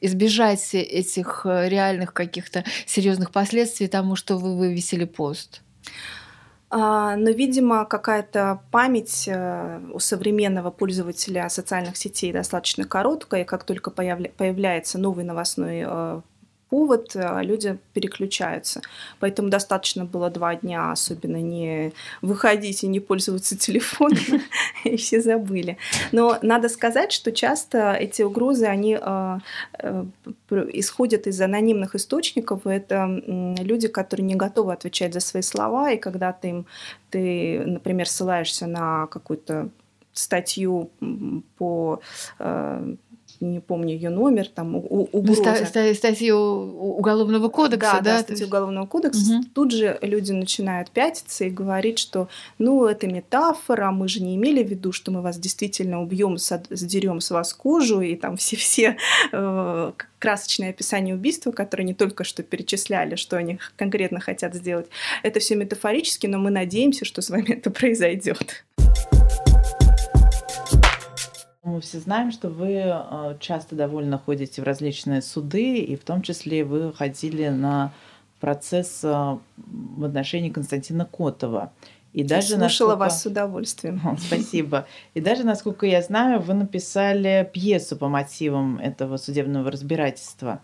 избежать 0.00 0.74
этих 0.74 1.42
э, 1.44 1.68
реальных 1.68 2.12
каких-то 2.12 2.64
серьезных 2.86 3.30
последствий? 3.30 3.88
Потому 3.98 4.14
что 4.14 4.36
вы 4.36 4.56
вывесили 4.56 5.04
пост? 5.04 5.60
А, 6.70 7.16
но, 7.16 7.30
видимо, 7.30 7.84
какая-то 7.84 8.60
память 8.70 9.24
э, 9.26 9.80
у 9.92 9.98
современного 9.98 10.70
пользователя 10.70 11.48
социальных 11.48 11.96
сетей 11.96 12.32
достаточно 12.32 12.84
короткая, 12.84 13.42
и 13.42 13.44
как 13.44 13.64
только 13.64 13.90
появля- 13.90 14.30
появляется 14.30 14.98
новый 14.98 15.24
новостной 15.24 15.82
э, 15.84 16.20
повод, 16.70 17.16
а 17.16 17.42
люди 17.42 17.78
переключаются. 17.92 18.82
Поэтому 19.20 19.48
достаточно 19.48 20.04
было 20.04 20.30
два 20.30 20.54
дня, 20.54 20.92
особенно 20.92 21.40
не 21.40 21.92
выходить 22.22 22.84
и 22.84 22.88
не 22.88 23.00
пользоваться 23.00 23.56
телефоном, 23.56 24.42
и 24.84 24.96
все 24.96 25.20
забыли. 25.20 25.78
Но 26.12 26.38
надо 26.42 26.68
сказать, 26.68 27.12
что 27.12 27.32
часто 27.32 27.92
эти 27.92 28.22
угрозы, 28.22 28.66
они 28.66 28.98
а, 29.00 29.40
э, 29.78 30.04
исходят 30.72 31.26
из 31.26 31.40
анонимных 31.40 31.94
источников. 31.94 32.66
Это 32.66 33.06
люди, 33.58 33.88
которые 33.88 34.26
не 34.26 34.34
готовы 34.34 34.72
отвечать 34.72 35.14
за 35.14 35.20
свои 35.20 35.42
слова, 35.42 35.90
и 35.90 35.96
когда 35.96 36.32
ты 36.32 36.48
им, 36.48 36.66
ты, 37.10 37.62
например, 37.64 38.08
ссылаешься 38.08 38.66
на 38.66 39.06
какую-то 39.06 39.70
статью 40.12 40.90
по 41.56 42.00
э, 42.38 42.94
не 43.40 43.60
помню 43.60 43.94
ее 43.94 44.10
номер, 44.10 44.48
там 44.48 44.76
угроза. 44.76 45.56
Ну, 45.74 45.94
статью 45.94 46.36
Уголовного 46.36 47.48
кодекса, 47.48 48.00
да? 48.02 48.16
Да, 48.16 48.18
статью 48.20 48.46
Уголовного 48.46 48.86
кодекса. 48.86 49.36
Угу. 49.36 49.44
Тут 49.54 49.72
же 49.72 49.98
люди 50.02 50.32
начинают 50.32 50.90
пятиться 50.90 51.44
и 51.44 51.50
говорить, 51.50 51.98
что 51.98 52.28
ну 52.58 52.86
это 52.86 53.06
метафора, 53.06 53.90
мы 53.90 54.08
же 54.08 54.22
не 54.22 54.36
имели 54.36 54.62
в 54.62 54.68
виду, 54.68 54.92
что 54.92 55.10
мы 55.10 55.22
вас 55.22 55.38
действительно 55.38 56.02
убьем, 56.02 56.36
сдерем 56.38 57.20
с 57.20 57.30
вас 57.30 57.54
кожу, 57.54 58.00
и 58.00 58.16
там 58.16 58.36
все-все 58.36 58.96
э, 59.32 59.92
красочные 60.18 60.70
описания 60.70 61.14
убийства, 61.14 61.52
которые 61.52 61.86
не 61.86 61.94
только 61.94 62.24
что 62.24 62.42
перечисляли, 62.42 63.16
что 63.16 63.36
они 63.36 63.58
конкретно 63.76 64.20
хотят 64.20 64.54
сделать. 64.54 64.86
Это 65.22 65.40
все 65.40 65.54
метафорически, 65.54 66.26
но 66.26 66.38
мы 66.38 66.50
надеемся, 66.50 67.04
что 67.04 67.22
с 67.22 67.30
вами 67.30 67.52
это 67.52 67.70
произойдет. 67.70 68.64
Мы 71.64 71.80
все 71.80 71.98
знаем, 71.98 72.30
что 72.30 72.50
вы 72.50 72.74
э, 72.74 73.36
часто 73.40 73.74
довольно 73.74 74.16
ходите 74.18 74.62
в 74.62 74.64
различные 74.64 75.22
суды, 75.22 75.78
и 75.78 75.96
в 75.96 76.04
том 76.04 76.22
числе 76.22 76.64
вы 76.64 76.92
ходили 76.92 77.48
на 77.48 77.92
процесс 78.38 79.00
э, 79.02 79.38
в 79.56 80.04
отношении 80.04 80.50
Константина 80.50 81.04
Котова. 81.04 81.72
И 82.12 82.22
даже 82.22 82.56
слушала 82.56 82.62
насколько... 82.90 82.96
вас 82.96 83.22
с 83.22 83.26
удовольствием. 83.26 84.18
Спасибо. 84.26 84.86
И 85.14 85.20
даже, 85.20 85.44
насколько 85.44 85.84
я 85.84 86.00
знаю, 86.00 86.40
вы 86.40 86.54
написали 86.54 87.48
пьесу 87.52 87.96
по 87.96 88.08
мотивам 88.08 88.78
этого 88.78 89.16
судебного 89.16 89.70
разбирательства. 89.70 90.60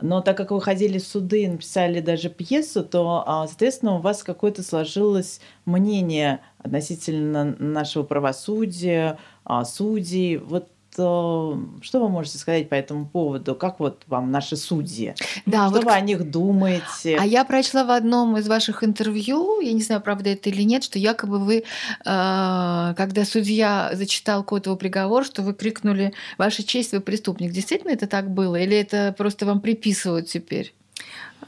Но 0.00 0.22
так 0.22 0.36
как 0.36 0.50
вы 0.50 0.60
ходили 0.62 0.98
в 0.98 1.06
суды 1.06 1.42
и 1.42 1.48
написали 1.48 2.00
даже 2.00 2.30
пьесу, 2.30 2.82
то, 2.82 3.22
а, 3.26 3.46
соответственно, 3.46 3.96
у 3.96 4.00
вас 4.00 4.22
какое-то 4.22 4.62
сложилось 4.62 5.40
мнение 5.66 6.40
относительно 6.58 7.44
нашего 7.58 8.02
правосудия, 8.02 9.18
судей. 9.64 10.36
Вот 10.38 10.68
э, 10.98 11.56
что 11.82 12.00
вы 12.00 12.08
можете 12.08 12.38
сказать 12.38 12.68
по 12.68 12.74
этому 12.74 13.06
поводу? 13.06 13.54
Как 13.54 13.80
вот 13.80 14.02
вам 14.06 14.30
наши 14.30 14.56
судьи? 14.56 15.14
Да, 15.46 15.68
что 15.68 15.76
вот... 15.76 15.84
вы 15.84 15.92
о 15.92 16.00
них 16.00 16.30
думаете? 16.30 17.16
А 17.18 17.24
я 17.24 17.44
прочла 17.44 17.84
в 17.84 17.90
одном 17.90 18.36
из 18.36 18.48
ваших 18.48 18.84
интервью, 18.84 19.60
я 19.60 19.72
не 19.72 19.82
знаю, 19.82 20.00
правда 20.00 20.30
это 20.30 20.50
или 20.50 20.62
нет, 20.62 20.84
что 20.84 20.98
якобы 20.98 21.38
вы, 21.38 21.58
э, 21.58 21.62
когда 22.04 23.24
судья 23.24 23.90
зачитал 23.94 24.44
Котову 24.44 24.76
приговор, 24.76 25.24
что 25.24 25.42
вы 25.42 25.54
крикнули 25.54 26.12
«Ваша 26.38 26.62
честь, 26.62 26.92
вы 26.92 27.00
преступник». 27.00 27.52
Действительно 27.52 27.92
это 27.92 28.06
так 28.06 28.30
было? 28.30 28.56
Или 28.56 28.76
это 28.76 29.14
просто 29.16 29.46
вам 29.46 29.60
приписывают 29.60 30.28
теперь? 30.28 30.74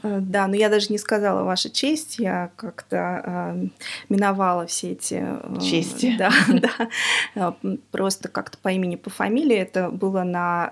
Э, 0.01 0.19
да, 0.21 0.47
но 0.47 0.55
я 0.55 0.69
даже 0.69 0.87
не 0.89 0.97
сказала 0.97 1.43
ваша 1.43 1.69
честь, 1.69 2.17
я 2.19 2.51
как-то 2.55 3.21
э, 3.25 3.67
миновала 4.09 4.65
все 4.65 4.91
эти... 4.91 5.19
Э, 5.21 5.59
Чести. 5.61 6.15
Да, 6.17 6.31
да. 6.47 6.89
Э, 7.35 7.75
просто 7.91 8.29
как-то 8.29 8.57
по 8.57 8.69
имени, 8.69 8.95
по 8.95 9.09
фамилии. 9.09 9.55
Это 9.55 9.89
было 9.89 10.23
на 10.23 10.71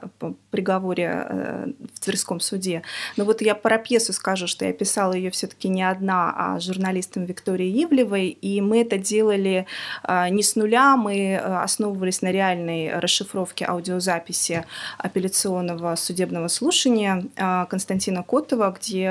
приговоре 0.50 1.26
э, 1.28 1.68
в 1.94 2.00
Тверском 2.00 2.40
суде. 2.40 2.82
Но 3.18 3.26
вот 3.26 3.42
я 3.42 3.56
про 3.56 3.78
пьесу 3.78 4.14
скажу, 4.14 4.48
что 4.48 4.66
я 4.66 4.74
писала 4.74 5.14
ее 5.14 5.30
все 5.32 5.48
таки 5.48 5.70
не 5.70 5.84
одна, 5.84 6.34
а 6.36 6.60
с 6.60 6.64
журналистом 6.64 7.26
Викторией 7.26 7.84
Ивлевой. 7.84 8.30
И 8.30 8.62
мы 8.62 8.82
это 8.82 8.98
делали 8.98 9.66
э, 10.04 10.30
не 10.30 10.44
с 10.44 10.56
нуля, 10.56 10.96
мы 10.98 11.38
основывались 11.38 12.22
на 12.22 12.32
реальной 12.32 13.00
расшифровке 13.00 13.66
аудиозаписи 13.66 14.66
апелляционного 14.98 15.96
судебного 15.96 16.48
слушания 16.48 17.26
Константина 17.70 18.24
Котова, 18.24 18.76
где 18.80 19.11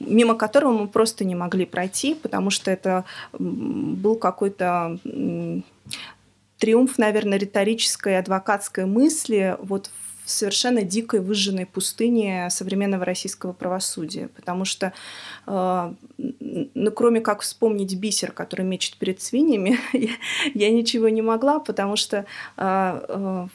мимо 0.00 0.34
которого 0.34 0.72
мы 0.72 0.88
просто 0.88 1.24
не 1.24 1.34
могли 1.34 1.66
пройти, 1.66 2.14
потому 2.14 2.50
что 2.50 2.70
это 2.70 3.04
был 3.38 4.16
какой-то 4.16 4.98
триумф, 6.58 6.96
наверное, 6.96 7.38
риторической 7.38 8.18
адвокатской 8.18 8.86
мысли 8.86 9.56
вот 9.60 9.90
в 10.24 10.30
совершенно 10.30 10.82
дикой 10.82 11.20
выжженной 11.20 11.66
пустыне 11.66 12.48
современного 12.50 13.04
российского 13.04 13.52
правосудия. 13.52 14.28
Потому 14.28 14.64
что, 14.64 14.92
э, 15.46 15.94
ну, 16.18 16.92
кроме 16.92 17.20
как 17.20 17.40
вспомнить 17.40 17.96
бисер, 17.96 18.30
который 18.30 18.64
мечет 18.64 18.96
перед 18.96 19.20
свиньями, 19.20 19.78
я, 19.92 20.10
я 20.54 20.70
ничего 20.70 21.08
не 21.08 21.22
могла, 21.22 21.58
потому 21.58 21.96
что 21.96 22.26
э, 22.56 23.46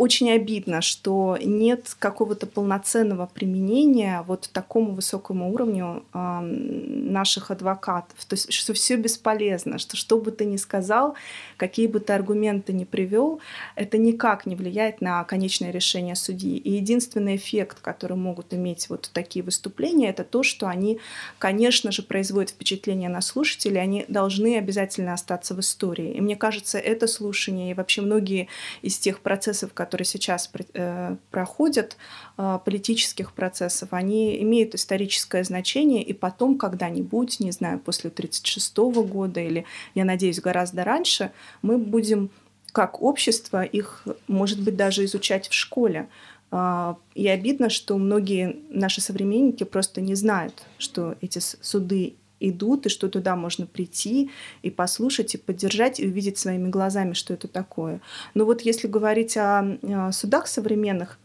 очень 0.00 0.30
обидно, 0.30 0.80
что 0.80 1.36
нет 1.42 1.94
какого-то 1.98 2.46
полноценного 2.46 3.26
применения 3.26 4.24
вот 4.26 4.48
такому 4.50 4.94
высокому 4.94 5.52
уровню 5.52 6.04
э, 6.14 6.40
наших 6.40 7.50
адвокатов. 7.50 8.24
То 8.24 8.32
есть, 8.32 8.50
что 8.50 8.72
все 8.72 8.96
бесполезно, 8.96 9.76
что 9.78 9.98
что 9.98 10.18
бы 10.18 10.30
ты 10.30 10.46
ни 10.46 10.56
сказал, 10.56 11.16
какие 11.58 11.86
бы 11.86 12.00
ты 12.00 12.14
аргументы 12.14 12.72
ни 12.72 12.84
привел, 12.84 13.40
это 13.76 13.98
никак 13.98 14.46
не 14.46 14.56
влияет 14.56 15.02
на 15.02 15.22
конечное 15.24 15.70
решение 15.70 16.16
судьи. 16.16 16.56
И 16.56 16.70
единственный 16.72 17.36
эффект, 17.36 17.80
который 17.82 18.16
могут 18.16 18.54
иметь 18.54 18.88
вот 18.88 19.10
такие 19.12 19.44
выступления, 19.44 20.08
это 20.08 20.24
то, 20.24 20.42
что 20.42 20.66
они, 20.66 20.98
конечно 21.38 21.92
же, 21.92 22.02
производят 22.02 22.52
впечатление 22.52 23.10
на 23.10 23.20
слушателей, 23.20 23.82
они 23.82 24.06
должны 24.08 24.56
обязательно 24.56 25.12
остаться 25.12 25.54
в 25.54 25.60
истории. 25.60 26.14
И 26.14 26.22
мне 26.22 26.36
кажется, 26.36 26.78
это 26.78 27.06
слушание 27.06 27.72
и 27.72 27.74
вообще 27.74 28.00
многие 28.00 28.48
из 28.80 28.98
тех 28.98 29.20
процессов, 29.20 29.74
которые 29.74 29.89
которые 29.90 30.06
сейчас 30.06 30.48
э, 30.74 31.16
проходят, 31.32 31.96
э, 32.38 32.58
политических 32.64 33.32
процессов, 33.32 33.88
они 33.90 34.40
имеют 34.42 34.76
историческое 34.76 35.42
значение, 35.42 36.02
и 36.04 36.12
потом 36.12 36.56
когда-нибудь, 36.56 37.40
не 37.40 37.50
знаю, 37.50 37.80
после 37.80 38.10
1936 38.10 38.76
года 39.10 39.40
или, 39.40 39.64
я 39.96 40.04
надеюсь, 40.04 40.40
гораздо 40.40 40.84
раньше, 40.84 41.32
мы 41.62 41.76
будем 41.76 42.30
как 42.72 43.02
общество 43.02 43.64
их, 43.64 44.06
может 44.28 44.62
быть, 44.62 44.76
даже 44.76 45.04
изучать 45.04 45.48
в 45.48 45.52
школе. 45.54 46.08
Э, 46.52 46.94
и 47.16 47.26
обидно, 47.26 47.68
что 47.68 47.98
многие 47.98 48.60
наши 48.70 49.00
современники 49.00 49.64
просто 49.64 50.00
не 50.00 50.14
знают, 50.14 50.54
что 50.78 51.16
эти 51.20 51.40
суды 51.40 52.14
идут, 52.40 52.86
и 52.86 52.88
что 52.88 53.08
туда 53.08 53.36
можно 53.36 53.66
прийти 53.66 54.30
и 54.62 54.70
послушать, 54.70 55.34
и 55.34 55.38
поддержать, 55.38 56.00
и 56.00 56.06
увидеть 56.06 56.38
своими 56.38 56.68
глазами, 56.68 57.12
что 57.12 57.34
это 57.34 57.46
такое. 57.46 58.00
Но 58.34 58.44
вот 58.44 58.62
если 58.62 58.88
говорить 58.88 59.36
о, 59.36 59.78
о 59.82 60.12
судах 60.12 60.46
современных, 60.46 61.18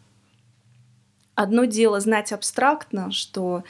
одно 1.33 1.65
дело 1.65 1.99
знать 1.99 2.31
абстрактно, 2.31 3.11
что 3.11 3.63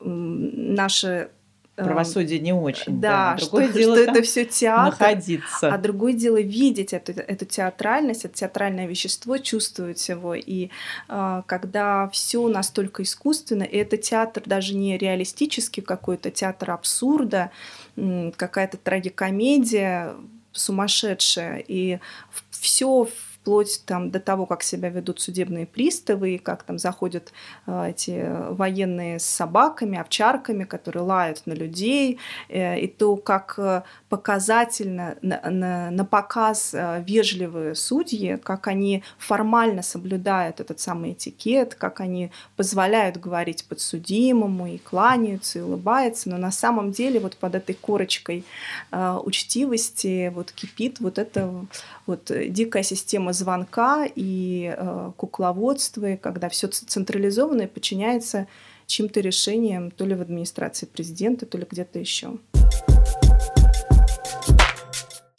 наши 0.00 1.30
Правосудие 1.76 2.38
не 2.38 2.52
очень. 2.52 3.00
Да, 3.00 3.34
да. 3.34 3.36
Другое 3.36 3.68
что, 3.68 3.78
дело 3.78 3.96
что 3.96 4.04
это 4.04 4.22
все 4.22 4.44
театр. 4.44 5.00
Находиться. 5.00 5.68
А 5.68 5.78
другое 5.78 6.12
дело 6.12 6.40
видеть 6.40 6.92
эту, 6.92 7.12
эту 7.12 7.44
театральность, 7.46 8.24
это 8.24 8.34
театральное 8.34 8.86
вещество, 8.86 9.38
чувствовать 9.38 10.08
его. 10.08 10.34
И 10.34 10.70
э, 11.08 11.42
когда 11.46 12.08
все 12.10 12.46
настолько 12.46 13.02
искусственно, 13.02 13.64
и 13.64 13.76
это 13.76 13.96
театр 13.96 14.44
даже 14.46 14.74
не 14.74 14.96
реалистический 14.96 15.82
какой-то, 15.82 16.30
театр 16.30 16.70
абсурда, 16.70 17.50
какая-то 18.36 18.76
трагикомедия 18.76 20.14
сумасшедшая, 20.52 21.64
и 21.66 21.98
все 22.50 23.08
вплоть 23.44 23.82
там, 23.84 24.10
до 24.10 24.20
того, 24.20 24.46
как 24.46 24.62
себя 24.62 24.88
ведут 24.88 25.20
судебные 25.20 25.66
приставы, 25.66 26.40
как 26.42 26.62
там 26.62 26.78
заходят 26.78 27.30
э, 27.66 27.90
эти 27.90 28.26
военные 28.52 29.18
с 29.18 29.24
собаками, 29.26 29.98
овчарками, 29.98 30.64
которые 30.64 31.02
лают 31.02 31.42
на 31.46 31.52
людей, 31.52 32.18
э, 32.48 32.80
и 32.80 32.86
то, 32.86 33.16
как 33.16 33.54
э, 33.58 33.82
показательно 34.14 35.16
на, 35.22 35.40
на, 35.50 35.90
на 35.90 36.04
показ 36.04 36.70
э, 36.72 37.02
вежливые 37.04 37.74
судьи, 37.74 38.36
как 38.36 38.68
они 38.68 39.02
формально 39.18 39.82
соблюдают 39.82 40.60
этот 40.60 40.78
самый 40.78 41.14
этикет, 41.14 41.74
как 41.74 41.98
они 41.98 42.30
позволяют 42.54 43.16
говорить 43.16 43.64
подсудимому 43.64 44.68
и 44.68 44.78
кланяются, 44.78 45.58
и 45.58 45.62
улыбаются, 45.62 46.30
но 46.30 46.36
на 46.36 46.52
самом 46.52 46.92
деле 46.92 47.18
вот 47.18 47.36
под 47.36 47.56
этой 47.56 47.74
корочкой 47.74 48.44
э, 48.92 49.18
учтивости 49.24 50.30
вот 50.32 50.52
кипит 50.52 51.00
вот 51.00 51.18
эта 51.18 51.52
вот 52.06 52.30
дикая 52.30 52.84
система 52.84 53.32
звонка 53.32 54.06
и 54.14 54.76
э, 54.78 55.10
кукловодства, 55.16 56.12
и 56.12 56.16
когда 56.16 56.48
все 56.48 56.68
централизовано 56.68 57.62
и 57.62 57.66
подчиняется 57.66 58.46
чьим-то 58.86 59.18
решениям 59.18 59.90
то 59.90 60.06
ли 60.06 60.14
в 60.14 60.20
администрации 60.20 60.86
президента, 60.86 61.46
то 61.46 61.58
ли 61.58 61.66
где-то 61.68 61.98
еще 61.98 62.38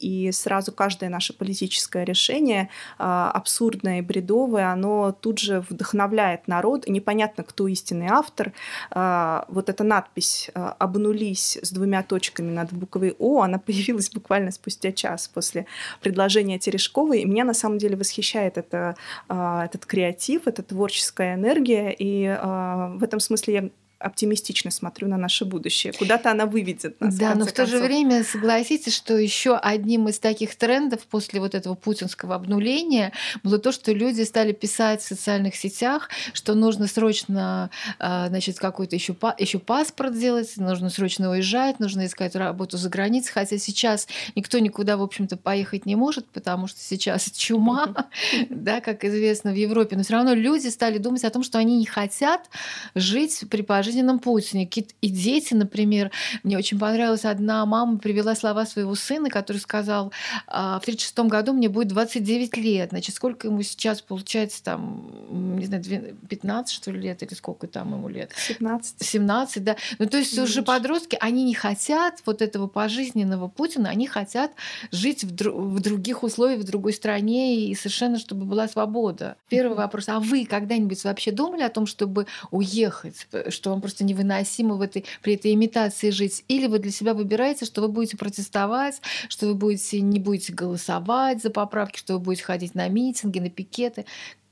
и 0.05 0.31
сразу 0.31 0.71
каждое 0.71 1.09
наше 1.09 1.33
политическое 1.33 2.05
решение, 2.05 2.69
а, 2.99 3.31
абсурдное 3.31 3.99
и 3.99 4.01
бредовое, 4.01 4.71
оно 4.71 5.11
тут 5.11 5.39
же 5.39 5.61
вдохновляет 5.67 6.47
народ, 6.47 6.87
непонятно, 6.87 7.43
кто 7.43 7.67
истинный 7.67 8.07
автор. 8.07 8.53
А, 8.91 9.45
вот 9.47 9.67
эта 9.69 9.83
надпись 9.83 10.51
а, 10.53 10.75
«обнулись» 10.77 11.57
с 11.59 11.71
двумя 11.71 12.03
точками 12.03 12.51
над 12.51 12.71
буквой 12.71 13.15
«О», 13.17 13.41
она 13.41 13.57
появилась 13.65 14.11
буквально 14.11 14.51
спустя 14.51 14.91
час 14.91 15.27
после 15.27 15.65
предложения 16.01 16.59
Терешковой, 16.59 17.21
и 17.21 17.25
меня 17.25 17.43
на 17.43 17.55
самом 17.55 17.79
деле 17.79 17.95
восхищает 17.95 18.57
это, 18.57 18.95
этот 19.27 19.85
креатив, 19.87 20.43
эта 20.45 20.61
творческая 20.61 21.33
энергия, 21.33 21.95
и 21.97 22.27
в 22.27 23.03
этом 23.03 23.19
смысле 23.19 23.53
я 23.53 23.69
оптимистично 23.99 24.71
смотрю 24.71 25.07
на 25.07 25.17
наше 25.17 25.45
будущее. 25.45 25.93
Куда-то 25.93 26.31
она 26.31 26.45
выведет 26.45 26.99
нас. 27.01 27.15
Да, 27.15 27.35
но 27.35 27.45
в 27.45 27.51
то 27.51 27.65
же 27.65 27.79
время 27.79 28.23
согласитесь, 28.23 28.95
что 28.95 29.17
еще 29.17 29.55
одним 29.55 30.07
из 30.09 30.19
таких 30.19 30.55
трендов 30.55 31.01
после 31.07 31.39
вот 31.39 31.55
этого 31.55 31.75
путинского 31.75 32.35
обнуления 32.35 33.11
было 33.43 33.57
то, 33.57 33.71
что 33.71 33.91
люди 33.91 34.21
стали 34.21 34.51
писать 34.51 35.01
в 35.01 35.07
социальных 35.07 35.55
сетях, 35.55 36.09
что 36.33 36.53
нужно 36.53 36.87
срочно, 36.87 37.69
а, 37.99 38.27
значит, 38.27 38.59
какой-то 38.59 38.95
еще 38.95 39.15
еще 39.37 39.59
паспорт 39.59 40.17
делать, 40.17 40.53
нужно 40.57 40.89
срочно 40.89 41.29
уезжать, 41.29 41.79
нужно 41.79 42.05
искать 42.05 42.35
работу 42.35 42.77
за 42.77 42.89
границей, 42.89 43.31
хотя 43.33 43.57
сейчас 43.57 44.07
никто 44.35 44.59
никуда, 44.59 44.97
в 44.97 45.01
общем-то, 45.01 45.37
поехать 45.37 45.85
не 45.85 45.95
может, 45.95 46.27
потому 46.27 46.67
что 46.67 46.79
сейчас 46.81 47.31
чума, 47.35 48.07
да, 48.49 48.81
как 48.81 49.03
известно, 49.03 49.51
в 49.51 49.55
Европе, 49.55 49.95
но 49.95 50.03
все 50.03 50.13
равно 50.13 50.33
люди 50.33 50.67
стали 50.67 50.97
думать 50.97 51.23
о 51.23 51.29
том, 51.29 51.43
что 51.43 51.57
они 51.57 51.77
не 51.77 51.85
хотят 51.85 52.49
жить 52.93 53.43
при 53.49 53.61
пожизненном 53.85 54.19
Путине. 54.19 54.69
И 55.01 55.09
дети, 55.09 55.53
например, 55.53 56.11
мне 56.43 56.57
очень 56.57 56.79
понравилась 56.79 57.25
одна 57.25 57.65
мама 57.65 57.99
привела 57.99 58.35
слова 58.35 58.65
своего 58.65 58.95
сына, 58.95 59.29
который 59.29 59.57
сказал, 59.57 60.11
«А, 60.47 60.79
в 60.79 60.83
1936 60.83 61.19
году 61.29 61.53
мне 61.53 61.69
будет 61.69 61.89
29 61.89 62.57
лет, 62.57 62.89
значит, 62.89 63.15
сколько 63.15 63.47
ему 63.47 63.61
сейчас 63.61 64.01
получается 64.01 64.63
там, 64.63 65.57
не 65.57 65.65
знаю, 65.65 65.83
15 66.27 66.73
что 66.73 66.91
ли 66.91 66.99
лет 66.99 67.21
или 67.21 67.33
сколько 67.35 67.67
там 67.67 67.93
ему 67.93 68.09
лет? 68.09 68.31
17. 68.35 69.03
17, 69.03 69.63
да. 69.63 69.75
Ну 69.99 70.07
то 70.07 70.17
есть 70.17 70.35
Меньше. 70.35 70.51
уже 70.51 70.63
подростки, 70.63 71.17
они 71.21 71.43
не 71.43 71.53
хотят 71.53 72.21
вот 72.25 72.41
этого 72.41 72.67
пожизненного 72.67 73.47
Путина, 73.47 73.89
они 73.89 74.07
хотят 74.07 74.51
жить 74.91 75.23
в, 75.23 75.31
дру- 75.33 75.55
в 75.55 75.79
других 75.79 76.23
условиях, 76.23 76.61
в 76.61 76.63
другой 76.63 76.93
стране 76.93 77.67
и 77.67 77.75
совершенно, 77.75 78.17
чтобы 78.17 78.45
была 78.45 78.67
свобода. 78.67 79.35
Первый 79.47 79.77
вопрос, 79.77 80.09
а 80.09 80.19
вы 80.19 80.45
когда-нибудь 80.45 81.03
вообще 81.03 81.31
думали 81.31 81.61
о 81.61 81.69
том, 81.69 81.85
чтобы 81.85 82.25
уехать, 82.51 83.27
что 83.49 83.74
вам 83.75 83.81
просто 83.81 84.03
невыносимо 84.03 84.75
в 84.75 84.81
этой, 84.81 85.05
при 85.21 85.35
этой 85.35 85.53
имитации 85.53 86.09
жить. 86.09 86.43
Или 86.47 86.67
вы 86.67 86.79
для 86.79 86.91
себя 86.91 87.13
выбираете, 87.13 87.65
что 87.65 87.81
вы 87.81 87.89
будете 87.89 88.17
протестовать, 88.17 89.01
что 89.29 89.47
вы 89.47 89.55
будете, 89.55 90.01
не 90.01 90.19
будете 90.19 90.53
голосовать 90.53 91.41
за 91.41 91.49
поправки, 91.49 91.99
что 91.99 92.13
вы 92.13 92.19
будете 92.19 92.43
ходить 92.43 92.75
на 92.75 92.87
митинги, 92.87 93.39
на 93.39 93.49
пикеты. 93.49 94.05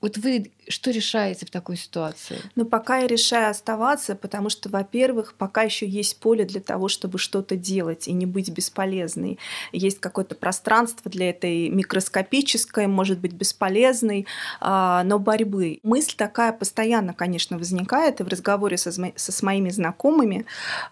Вот 0.03 0.17
вы 0.17 0.51
что 0.67 0.91
решаете 0.91 1.45
в 1.45 1.49
такой 1.49 1.77
ситуации? 1.77 2.35
Ну, 2.55 2.65
пока 2.65 2.97
я 2.97 3.07
решаю 3.07 3.49
оставаться, 3.49 4.15
потому 4.15 4.49
что, 4.49 4.67
во-первых, 4.67 5.33
пока 5.35 5.61
еще 5.61 5.87
есть 5.87 6.19
поле 6.19 6.43
для 6.43 6.59
того, 6.59 6.89
чтобы 6.89 7.17
что-то 7.17 7.55
делать 7.55 8.09
и 8.09 8.11
не 8.11 8.25
быть 8.25 8.49
бесполезной. 8.49 9.39
Есть 9.71 10.01
какое-то 10.01 10.35
пространство 10.35 11.09
для 11.09 11.29
этой 11.29 11.69
микроскопической, 11.69 12.87
может 12.87 13.19
быть, 13.19 13.31
бесполезной, 13.31 14.27
а, 14.59 15.05
но 15.05 15.19
борьбы. 15.19 15.79
Мысль 15.83 16.15
такая 16.17 16.51
постоянно, 16.51 17.13
конечно, 17.13 17.57
возникает 17.57 18.19
и 18.19 18.23
в 18.23 18.27
разговоре 18.27 18.75
со, 18.75 18.91
с 18.91 19.41
моими 19.41 19.69
знакомыми, 19.69 20.45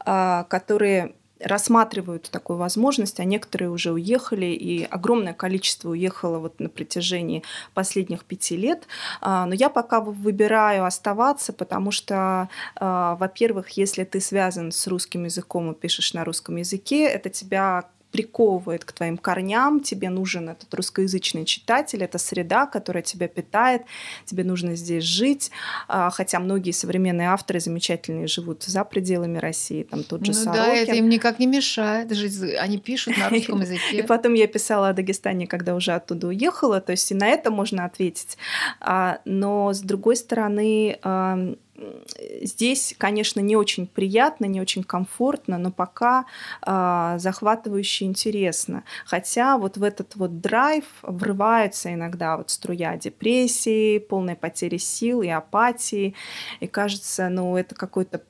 а, 0.06 0.46
которые 0.46 1.16
рассматривают 1.44 2.30
такую 2.32 2.58
возможность, 2.58 3.20
а 3.20 3.24
некоторые 3.24 3.70
уже 3.70 3.92
уехали, 3.92 4.48
и 4.48 4.84
огромное 4.84 5.34
количество 5.34 5.90
уехало 5.90 6.40
вот 6.40 6.60
на 6.60 6.70
протяжении 6.70 7.44
последних 7.74 8.26
пяти 8.26 8.58
лет. 8.58 8.88
А, 9.22 9.46
но 9.46 9.54
я 9.54 9.70
пока 9.70 10.02
выбираю 10.02 10.86
оставаться, 10.86 11.54
потому 11.54 11.92
что, 11.92 12.50
а, 12.76 13.16
во-первых, 13.16 13.70
если 13.72 14.04
ты 14.04 14.20
связан 14.22 14.72
с 14.72 14.88
русским 14.88 15.26
языком 15.26 15.72
и 15.72 15.76
пишешь 15.76 16.14
на 16.14 16.24
русском 16.24 16.56
языке, 16.58 17.06
это 17.06 17.30
тебя 17.30 17.86
приковывает 18.12 18.86
к 18.86 18.92
твоим 18.92 19.18
корням, 19.18 19.80
тебе 19.80 20.10
нужен 20.10 20.50
этот 20.50 20.74
русскоязычный 20.74 21.46
читатель, 21.46 22.04
это 22.04 22.18
среда, 22.18 22.66
которая 22.66 23.04
тебя 23.04 23.28
питает, 23.28 23.84
тебе 24.26 24.44
нужно 24.44 24.76
здесь 24.76 25.04
жить, 25.04 25.52
а, 25.88 26.10
хотя 26.10 26.40
многие 26.40 26.72
современные 26.72 27.30
авторы 27.30 27.60
замечательные 27.60 28.28
живут 28.28 28.64
за 28.64 28.84
пределами 28.84 29.38
России, 29.38 29.84
там 29.84 30.04
тот 30.04 30.26
же 30.26 30.34
ну, 30.34 30.38
Сорокин. 30.38 30.64
Да, 30.64 30.74
это 30.74 30.94
им 30.94 31.10
никак 31.10 31.40
не 31.40 31.48
мешает 31.48 32.12
жить, 32.14 32.38
они 32.60 32.78
пишут 32.78 33.18
на 33.18 33.30
русском 33.30 33.62
языке. 33.62 34.00
И 34.00 34.02
потом 34.02 34.34
я 34.34 34.48
писала 34.48 34.90
о 34.90 34.94
Дагестане, 34.94 35.48
когда 35.48 35.76
уже 35.76 35.94
оттуда 35.94 36.28
уехала, 36.28 36.82
то 36.82 36.92
есть 36.92 37.12
и 37.12 37.16
на 37.16 37.28
это 37.28 37.52
можно 37.52 37.86
ответить. 37.86 38.38
А, 38.80 39.20
но 39.26 39.74
с 39.74 39.80
другой 39.80 40.16
стороны, 40.16 41.00
здесь, 42.42 42.96
конечно, 42.98 43.40
не 43.40 43.56
очень 43.56 43.88
приятно, 43.88 44.46
не 44.46 44.62
очень 44.62 44.84
комфортно, 44.84 45.58
но 45.58 45.72
пока 45.72 46.26
э, 46.66 47.16
захватывающе 47.18 48.06
интересно. 48.06 48.84
Хотя 49.06 49.58
вот 49.58 49.78
в 49.78 49.84
этот 49.84 50.16
вот 50.16 50.42
драйв 50.42 50.86
врывается 51.02 51.94
иногда 51.94 52.38
вот 52.38 52.50
струя 52.50 52.98
депрессии, 52.98 54.00
полной 54.00 54.36
потери 54.36 54.78
сил 54.78 55.22
и 55.22 55.30
апатии. 55.30 56.16
И 56.60 56.68
кажется, 56.68 57.30
ну, 57.30 57.58
это 57.58 57.76
какой-то 57.76 58.22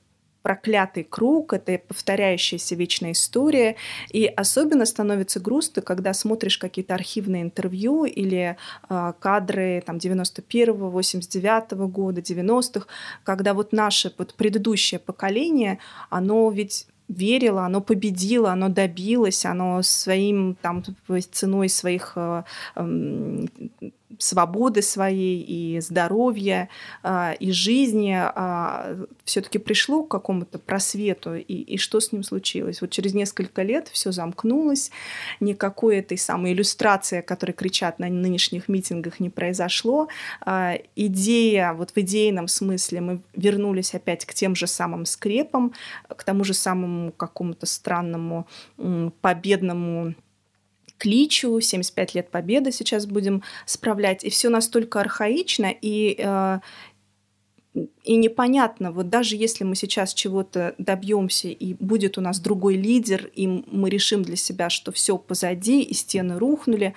проклятый 0.42 1.04
круг, 1.04 1.54
это 1.54 1.78
повторяющаяся 1.78 2.76
вечная 2.76 3.12
история. 3.12 3.76
И 4.10 4.26
особенно 4.26 4.86
становится 4.86 5.40
грустно, 5.40 5.82
когда 5.82 6.14
смотришь 6.14 6.58
какие-то 6.58 6.94
архивные 6.96 7.44
интервью 7.44 8.06
или 8.06 8.58
э, 8.90 9.14
кадры 9.20 9.84
там, 9.86 9.98
91-го, 9.98 11.00
89-го 11.00 11.88
года, 11.88 12.22
90-х, 12.22 12.88
когда 13.24 13.54
вот 13.54 13.72
наше 13.72 14.14
вот 14.18 14.34
предыдущее 14.34 15.00
поколение, 15.00 15.80
оно 16.10 16.50
ведь 16.52 16.88
верило, 17.08 17.66
оно 17.66 17.82
победило, 17.82 18.52
оно 18.52 18.70
добилось, 18.70 19.46
оно 19.46 19.82
своим 19.82 20.56
там 20.62 20.84
ценой 21.32 21.70
своих 21.70 22.14
э, 22.16 22.44
э, 22.76 23.46
свободы 24.20 24.82
своей 24.82 25.42
и 25.42 25.80
здоровья 25.80 26.70
а, 27.04 27.34
и 27.34 27.52
жизни 27.52 28.16
а, 28.16 28.98
все-таки 29.26 29.58
пришло 29.58 30.04
к 30.04 30.12
какому-то 30.12 30.60
просвету 30.60 31.36
и, 31.36 31.42
и 31.42 31.78
что 31.78 32.00
с 32.00 32.12
ним 32.12 32.24
случилось? 32.24 32.82
Вот 32.82 32.92
через 32.92 33.14
несколько 33.14 33.62
лет 33.64 33.88
все 33.90 34.12
замкнулось, 34.12 34.92
никакой 35.40 35.98
этой 35.98 36.18
самой 36.18 36.54
иллюстрации, 36.54 37.20
о 37.20 37.22
которой 37.22 37.54
кричат 37.54 38.00
на 38.00 38.08
нынешних 38.08 38.68
митингах, 38.68 39.20
не 39.20 39.30
произошло. 39.30 40.08
А, 40.42 40.76
идея, 40.96 41.74
вот 41.74 41.92
в 41.92 41.98
идейном 41.98 42.48
смысле 42.48 43.02
мы 43.02 43.22
вернулись 43.36 43.94
опять 43.94 44.26
к 44.26 44.34
тем 44.34 44.56
же 44.56 44.68
самым 44.68 45.06
скрепам, 45.06 45.74
к 46.08 46.24
тому 46.24 46.44
же 46.44 46.54
самому 46.54 47.12
какому-то 47.12 47.66
странному 47.66 48.48
победному 49.22 50.16
кличу, 51.02 51.60
75 51.60 52.14
лет 52.16 52.30
Победы 52.30 52.72
сейчас 52.72 53.08
будем 53.08 53.42
справлять, 53.66 54.24
и 54.24 54.30
все 54.30 54.50
настолько 54.50 55.00
архаично, 55.00 55.74
и, 55.82 56.16
э, 56.20 56.60
и 58.04 58.16
непонятно, 58.18 58.92
вот 58.92 59.10
даже 59.10 59.36
если 59.36 59.64
мы 59.64 59.76
сейчас 59.76 60.14
чего-то 60.14 60.76
добьемся 60.78 61.48
и 61.48 61.74
будет 61.74 62.20
у 62.20 62.22
нас 62.22 62.40
другой 62.40 62.76
лидер, 62.76 63.32
и 63.34 63.48
мы 63.48 63.90
решим 63.90 64.22
для 64.22 64.36
себя, 64.36 64.70
что 64.70 64.92
все 64.92 65.18
позади, 65.18 65.82
и 65.82 65.94
стены 65.96 66.38
рухнули, 66.38 66.94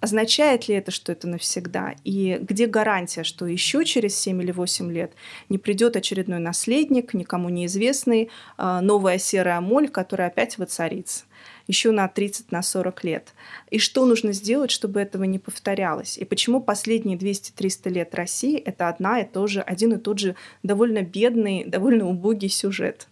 означает 0.00 0.66
ли 0.66 0.74
это, 0.74 0.90
что 0.90 1.12
это 1.12 1.28
навсегда? 1.28 1.94
И 2.02 2.40
где 2.40 2.66
гарантия, 2.66 3.22
что 3.22 3.46
еще 3.46 3.84
через 3.84 4.18
7 4.18 4.42
или 4.42 4.50
8 4.50 4.90
лет 4.90 5.12
не 5.48 5.58
придет 5.58 5.94
очередной 5.94 6.40
наследник, 6.40 7.14
никому 7.14 7.50
неизвестный, 7.50 8.30
э, 8.58 8.80
новая 8.80 9.18
серая 9.18 9.60
моль, 9.60 9.88
которая 9.88 10.26
опять 10.26 10.58
воцарится? 10.58 11.24
Еще 11.66 11.90
на 11.90 12.08
30, 12.08 12.52
на 12.52 12.62
40 12.62 13.04
лет. 13.04 13.34
И 13.70 13.78
что 13.78 14.04
нужно 14.06 14.32
сделать, 14.32 14.70
чтобы 14.70 15.00
этого 15.00 15.24
не 15.24 15.38
повторялось? 15.38 16.18
И 16.18 16.24
почему 16.24 16.60
последние 16.60 17.16
200-300 17.16 17.90
лет 17.90 18.14
России 18.14 18.58
это 18.58 18.88
одна 18.88 19.20
и 19.20 19.24
то 19.24 19.46
же, 19.46 19.60
один 19.60 19.92
и 19.94 19.98
тот 19.98 20.18
же 20.18 20.36
довольно 20.62 21.02
бедный, 21.02 21.64
довольно 21.64 22.06
убогий 22.08 22.48
сюжет? 22.48 23.08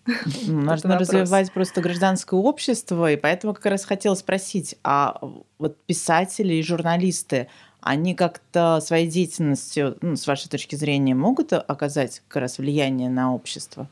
Нужно 0.46 0.98
развивать 0.98 1.52
просто 1.52 1.80
гражданское 1.80 2.38
общество, 2.38 3.10
и 3.10 3.16
поэтому 3.16 3.54
как 3.54 3.66
раз 3.66 3.84
хотела 3.84 4.14
спросить, 4.14 4.76
а 4.84 5.18
вот 5.58 5.76
писатели 5.86 6.54
и 6.54 6.62
журналисты, 6.62 7.48
они 7.80 8.14
как-то 8.14 8.80
своей 8.80 9.08
деятельностью, 9.08 9.96
ну, 10.00 10.16
с 10.16 10.26
вашей 10.26 10.48
точки 10.48 10.76
зрения, 10.76 11.14
могут 11.14 11.52
оказать 11.52 12.22
как 12.28 12.42
раз 12.42 12.58
влияние 12.58 13.10
на 13.10 13.34
общество? 13.34 13.88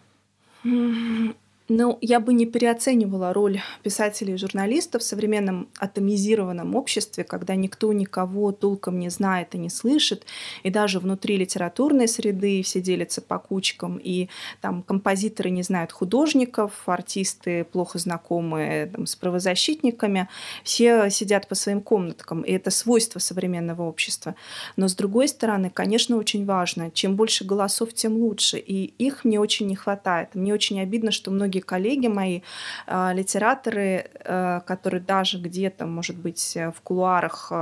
Ну, 1.73 1.99
я 2.01 2.19
бы 2.19 2.33
не 2.33 2.47
переоценивала 2.47 3.33
роль 3.33 3.61
писателей 3.85 4.35
и 4.35 4.37
журналистов 4.37 5.03
в 5.03 5.05
современном 5.05 5.69
атомизированном 5.79 6.75
обществе, 6.75 7.23
когда 7.23 7.55
никто 7.55 7.93
никого 7.93 8.51
толком 8.51 8.99
не 8.99 9.09
знает 9.09 9.55
и 9.55 9.59
не 9.59 9.71
слышит, 9.71 10.27
и 10.65 10.71
даже 10.71 10.99
внутри 10.99 11.37
литературной 11.37 12.09
среды 12.09 12.65
все 12.65 12.81
делятся 12.81 13.23
по 13.23 13.39
кучкам, 13.39 14.01
и 14.03 14.29
там 14.61 14.83
композиторы 14.83 15.51
не 15.51 15.63
знают 15.63 15.93
художников, 15.93 16.73
артисты 16.87 17.63
плохо 17.63 18.01
знакомы 18.01 18.91
там, 18.93 19.07
с 19.07 19.15
правозащитниками, 19.15 20.29
все 20.65 21.09
сидят 21.09 21.47
по 21.47 21.55
своим 21.55 21.83
комнаткам, 21.83 22.43
и 22.43 22.51
это 22.51 22.73
свойство 22.73 23.21
современного 23.21 23.83
общества. 23.83 24.35
Но 24.75 24.89
с 24.89 24.97
другой 24.97 25.29
стороны, 25.29 25.71
конечно, 25.71 26.17
очень 26.17 26.45
важно, 26.45 26.91
чем 26.91 27.15
больше 27.15 27.45
голосов, 27.45 27.95
тем 27.95 28.17
лучше, 28.17 28.59
и 28.59 28.87
их 28.99 29.25
мне 29.25 29.39
очень 29.39 29.69
не 29.69 29.77
хватает. 29.77 30.35
Мне 30.35 30.53
очень 30.53 30.81
обидно, 30.81 31.13
что 31.13 31.31
многие 31.31 31.60
многие 31.61 31.71
коллеги 31.71 32.09
мои, 32.09 32.41
а, 32.87 33.13
литераторы, 33.13 34.11
а, 34.25 34.61
которые 34.61 35.01
даже 35.01 35.39
где-то, 35.39 35.87
может 35.87 36.17
быть, 36.17 36.57
в 36.57 36.81
кулуарах 36.83 37.53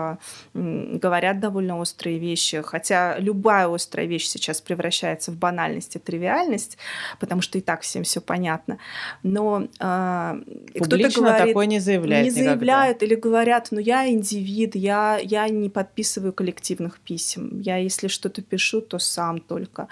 говорят 0.55 1.41
довольно 1.41 1.79
острые 1.79 2.19
вещи, 2.19 2.63
хотя 2.63 3.19
любая 3.19 3.69
острая 3.69 4.07
вещь 4.07 4.27
сейчас 4.27 4.61
превращается 4.61 5.33
в 5.33 5.37
банальность 5.37 5.97
и 5.97 5.99
тривиальность, 5.99 6.79
потому 7.21 7.43
что 7.43 7.59
и 7.59 7.61
так 7.61 7.81
всем 7.83 8.03
все 8.03 8.21
понятно. 8.21 8.79
Но 9.23 9.67
кто-то 9.79 11.11
говорит, 11.15 11.47
такое 11.49 11.67
не 11.67 11.81
заявляет 11.81 12.25
не 12.25 12.31
заявляют 12.31 13.03
или 13.03 13.15
говорят, 13.15 13.69
ну 13.71 13.81
я 13.81 14.09
индивид, 14.09 14.77
я 14.77 15.19
я 15.23 15.49
не 15.49 15.69
подписываю 15.69 16.33
коллективных 16.33 16.99
писем, 17.01 17.61
я 17.61 17.77
если 17.77 18.09
что-то 18.09 18.43
пишу, 18.43 18.81
то 18.81 18.99
сам 18.99 19.41
только. 19.41 19.89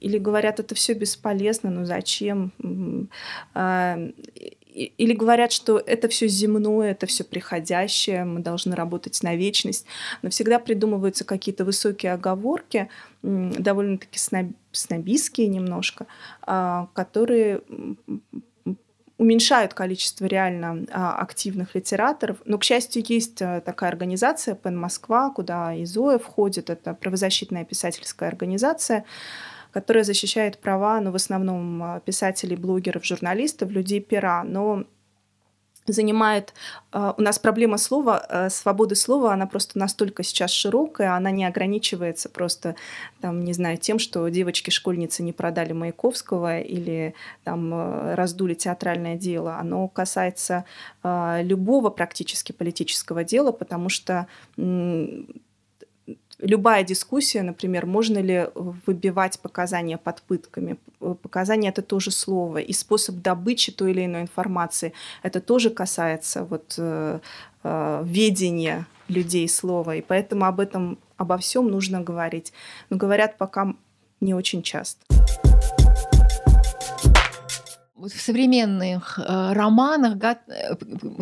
Или 0.00 0.18
говорят, 0.18 0.60
это 0.60 0.74
все 0.74 0.94
бесполезно, 0.94 1.70
ну 1.70 1.84
зачем? 1.84 2.52
А, 3.54 3.98
или 4.74 5.12
говорят, 5.12 5.52
что 5.52 5.78
это 5.78 6.08
все 6.08 6.26
земное, 6.26 6.90
это 6.90 7.06
все 7.06 7.22
приходящее, 7.22 8.24
мы 8.24 8.40
должны 8.40 8.74
работать 8.74 9.22
на 9.22 9.36
вечность, 9.36 9.86
но 10.22 10.30
всегда 10.30 10.58
придумываются 10.58 11.24
какие-то 11.24 11.64
высокие 11.64 12.12
оговорки, 12.12 12.88
довольно-таки 13.22 14.18
сноб, 14.18 14.48
снобистские 14.72 15.46
немножко, 15.46 16.06
а, 16.42 16.88
которые 16.92 17.60
уменьшают 19.16 19.74
количество 19.74 20.26
реально 20.26 20.86
а, 20.90 21.16
активных 21.20 21.76
литераторов. 21.76 22.38
Но, 22.44 22.58
к 22.58 22.64
счастью, 22.64 23.04
есть 23.06 23.36
такая 23.36 23.90
организация 23.90 24.56
«Пен 24.56 24.76
Москва», 24.76 25.30
куда 25.30 25.72
и 25.72 25.84
Зоя 25.84 26.18
входит. 26.18 26.68
Это 26.68 26.94
правозащитная 26.94 27.64
писательская 27.64 28.28
организация, 28.28 29.04
которая 29.74 30.04
защищает 30.04 30.58
права, 30.58 31.00
ну, 31.00 31.10
в 31.10 31.16
основном 31.16 31.82
а, 31.82 32.00
писателей, 32.00 32.54
блогеров, 32.54 33.04
журналистов, 33.04 33.70
людей 33.70 34.00
пера, 34.00 34.44
но 34.44 34.84
занимает... 35.88 36.54
А, 36.92 37.12
у 37.18 37.20
нас 37.20 37.40
проблема 37.40 37.76
слова, 37.76 38.18
а, 38.18 38.50
свободы 38.50 38.94
слова, 38.94 39.32
она 39.32 39.46
просто 39.46 39.76
настолько 39.76 40.22
сейчас 40.22 40.52
широкая, 40.52 41.16
она 41.16 41.32
не 41.32 41.44
ограничивается 41.44 42.28
просто, 42.28 42.76
там, 43.20 43.42
не 43.42 43.52
знаю, 43.52 43.76
тем, 43.76 43.98
что 43.98 44.28
девочки-школьницы 44.28 45.24
не 45.24 45.32
продали 45.32 45.72
Маяковского 45.72 46.60
или 46.60 47.16
там 47.42 48.14
раздули 48.14 48.54
театральное 48.54 49.16
дело. 49.16 49.58
Оно 49.58 49.88
касается 49.88 50.64
любого 51.02 51.90
практически 51.90 52.52
политического 52.52 53.24
дела, 53.24 53.50
потому 53.50 53.88
что 53.88 54.28
любая 56.38 56.84
дискуссия, 56.84 57.42
например, 57.42 57.86
можно 57.86 58.18
ли 58.18 58.48
выбивать 58.54 59.38
показания 59.40 59.98
под 59.98 60.22
пытками. 60.22 60.76
Показания— 61.22 61.68
это 61.70 61.82
тоже 61.82 62.10
слово. 62.10 62.58
И 62.58 62.72
способ 62.72 63.16
добычи 63.16 63.72
той 63.72 63.92
или 63.92 64.04
иной 64.04 64.22
информации— 64.22 64.92
это 65.22 65.40
тоже 65.40 65.70
касается 65.70 66.44
вот, 66.44 66.74
э, 66.78 67.20
э, 67.62 68.02
ведения 68.04 68.86
людей 69.08 69.48
слова. 69.48 69.96
И 69.96 70.00
поэтому 70.00 70.46
об 70.46 70.60
этом, 70.60 70.98
обо 71.16 71.36
всем 71.38 71.68
нужно 71.68 72.00
говорить. 72.00 72.52
Но 72.90 72.96
говорят 72.96 73.38
пока 73.38 73.74
не 74.20 74.34
очень 74.34 74.62
часто 74.62 75.04
вот 77.96 78.12
в 78.12 78.20
современных 78.20 79.20
э, 79.20 79.52
романах, 79.52 80.16
э, 80.48 80.74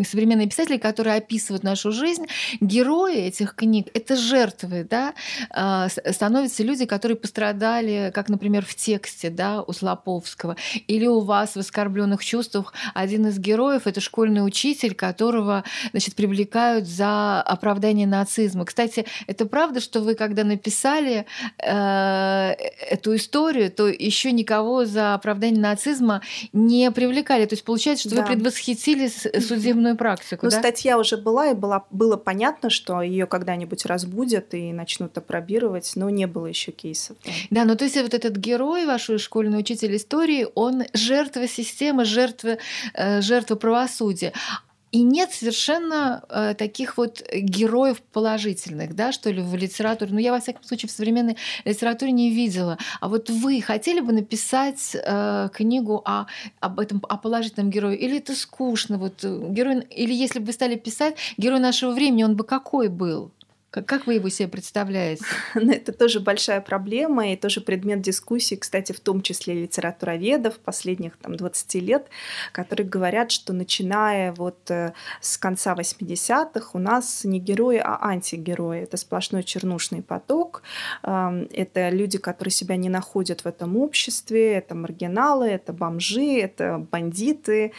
современные 0.04 0.48
писатели, 0.48 0.78
которые 0.78 1.16
описывают 1.16 1.64
нашу 1.64 1.92
жизнь, 1.92 2.24
герои 2.60 3.16
этих 3.16 3.54
книг— 3.54 3.88
это 3.94 4.16
жертвы, 4.16 4.86
да, 4.88 5.12
э, 5.54 5.88
становятся 6.12 6.62
люди, 6.62 6.86
которые 6.86 7.16
пострадали, 7.16 8.10
как, 8.14 8.30
например, 8.30 8.64
в 8.64 8.74
тексте, 8.74 9.28
да, 9.28 9.62
у 9.62 9.72
Слоповского, 9.74 10.56
или 10.86 11.06
у 11.06 11.20
вас 11.20 11.56
в 11.56 11.58
«Оскорбленных 11.58 12.24
чувствах» 12.24 12.72
один 12.94 13.26
из 13.26 13.38
героев— 13.38 13.82
это 13.86 14.00
школьный 14.00 14.44
учитель, 14.44 14.94
которого, 14.94 15.64
значит, 15.90 16.14
привлекают 16.14 16.86
за 16.86 17.42
оправдание 17.42 18.06
нацизма. 18.06 18.64
Кстати, 18.64 19.04
это 19.26 19.44
правда, 19.44 19.80
что 19.80 20.00
вы, 20.00 20.14
когда 20.14 20.42
написали 20.42 21.26
э, 21.58 22.54
эту 22.88 23.14
историю, 23.14 23.70
то 23.70 23.88
еще 23.88 24.32
никого 24.32 24.86
за 24.86 25.12
оправдание 25.12 25.60
нацизма 25.60 26.22
не 26.62 26.71
не 26.72 26.90
привлекали. 26.90 27.44
То 27.46 27.54
есть 27.54 27.64
получается, 27.64 28.08
что 28.08 28.16
да. 28.16 28.22
вы 28.22 28.28
предвосхитили 28.28 29.08
судебную 29.40 29.96
практику. 29.96 30.46
Ну, 30.46 30.50
да? 30.50 30.58
статья 30.58 30.98
уже 30.98 31.16
была, 31.16 31.50
и 31.50 31.54
была, 31.54 31.84
было 31.90 32.16
понятно, 32.16 32.70
что 32.70 33.02
ее 33.02 33.26
когда-нибудь 33.26 33.86
разбудят 33.86 34.54
и 34.54 34.72
начнут 34.72 35.16
опробировать, 35.16 35.92
но 35.94 36.10
не 36.10 36.26
было 36.26 36.46
еще 36.46 36.72
кейсов. 36.72 37.16
Да. 37.24 37.32
да, 37.50 37.64
ну 37.64 37.76
то 37.76 37.84
есть 37.84 37.96
вот 37.96 38.14
этот 38.14 38.36
герой, 38.36 38.86
ваш 38.86 39.10
школьный 39.18 39.58
учитель 39.58 39.96
истории, 39.96 40.46
он 40.54 40.84
жертва 40.94 41.46
системы, 41.46 42.04
жертва, 42.04 42.58
э, 42.94 43.20
жертва 43.20 43.56
правосудия. 43.56 44.32
И 44.92 45.02
нет 45.02 45.32
совершенно 45.32 46.22
э, 46.28 46.54
таких 46.54 46.98
вот 46.98 47.22
героев 47.32 48.02
положительных, 48.12 48.94
да, 48.94 49.10
что 49.10 49.30
ли, 49.30 49.40
в 49.40 49.56
литературе. 49.56 50.12
Ну, 50.12 50.18
я, 50.18 50.32
во 50.32 50.40
всяком 50.40 50.62
случае, 50.64 50.90
в 50.90 50.92
современной 50.92 51.38
литературе 51.64 52.12
не 52.12 52.30
видела. 52.30 52.76
А 53.00 53.08
вот 53.08 53.30
вы 53.30 53.62
хотели 53.62 54.00
бы 54.00 54.12
написать 54.12 54.94
э, 54.94 55.48
книгу 55.50 56.02
о, 56.04 56.26
об 56.60 56.78
этом, 56.78 57.02
о 57.08 57.16
положительном 57.16 57.70
герое? 57.70 57.94
Или 57.94 58.18
это 58.18 58.36
скучно? 58.36 58.98
Вот, 58.98 59.24
э, 59.24 59.48
герой, 59.48 59.80
или 59.88 60.12
если 60.12 60.40
бы 60.40 60.46
вы 60.46 60.52
стали 60.52 60.76
писать, 60.76 61.16
герой 61.38 61.58
нашего 61.58 61.92
времени, 61.92 62.24
он 62.24 62.36
бы 62.36 62.44
какой 62.44 62.88
был? 62.88 63.30
Как, 63.72 63.86
как 63.86 64.06
вы 64.06 64.14
его 64.14 64.28
себе 64.28 64.48
представляете? 64.48 65.24
Ну, 65.54 65.72
это 65.72 65.92
тоже 65.92 66.20
большая 66.20 66.60
проблема 66.60 67.32
и 67.32 67.36
тоже 67.36 67.60
предмет 67.62 68.02
дискуссии, 68.02 68.54
кстати, 68.56 68.92
в 68.92 69.00
том 69.00 69.22
числе 69.22 69.54
литературоведов 69.54 70.58
последних 70.58 71.16
там, 71.16 71.36
20 71.36 71.74
лет, 71.76 72.06
которые 72.52 72.86
говорят, 72.86 73.30
что 73.30 73.54
начиная 73.54 74.32
вот 74.32 74.70
э, 74.70 74.92
с 75.20 75.38
конца 75.38 75.74
80-х 75.74 76.70
у 76.74 76.78
нас 76.78 77.24
не 77.24 77.38
герои, 77.38 77.80
а 77.82 77.98
антигерои. 78.02 78.82
Это 78.82 78.98
сплошной 78.98 79.42
чернушный 79.42 80.02
поток. 80.02 80.62
Это 81.02 81.88
люди, 81.88 82.18
которые 82.18 82.52
себя 82.52 82.76
не 82.76 82.90
находят 82.90 83.42
в 83.42 83.46
этом 83.46 83.78
обществе, 83.78 84.52
это 84.52 84.74
маргиналы, 84.74 85.48
это 85.48 85.72
бомжи, 85.72 86.38
это 86.40 86.86
бандиты 86.90 87.72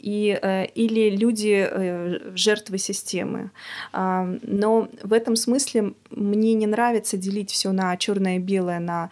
и, 0.00 0.38
э, 0.40 0.66
или 0.66 1.10
люди 1.10 1.68
э, 1.70 2.34
жертвы 2.34 2.78
системы 2.78 3.50
но 3.92 4.88
в 5.02 5.12
этом 5.12 5.36
смысле 5.36 5.94
мне 6.10 6.54
не 6.54 6.66
нравится 6.66 7.16
делить 7.16 7.50
все 7.50 7.72
на 7.72 7.96
черное 7.96 8.36
и 8.36 8.38
белое, 8.38 8.78
на 8.78 9.10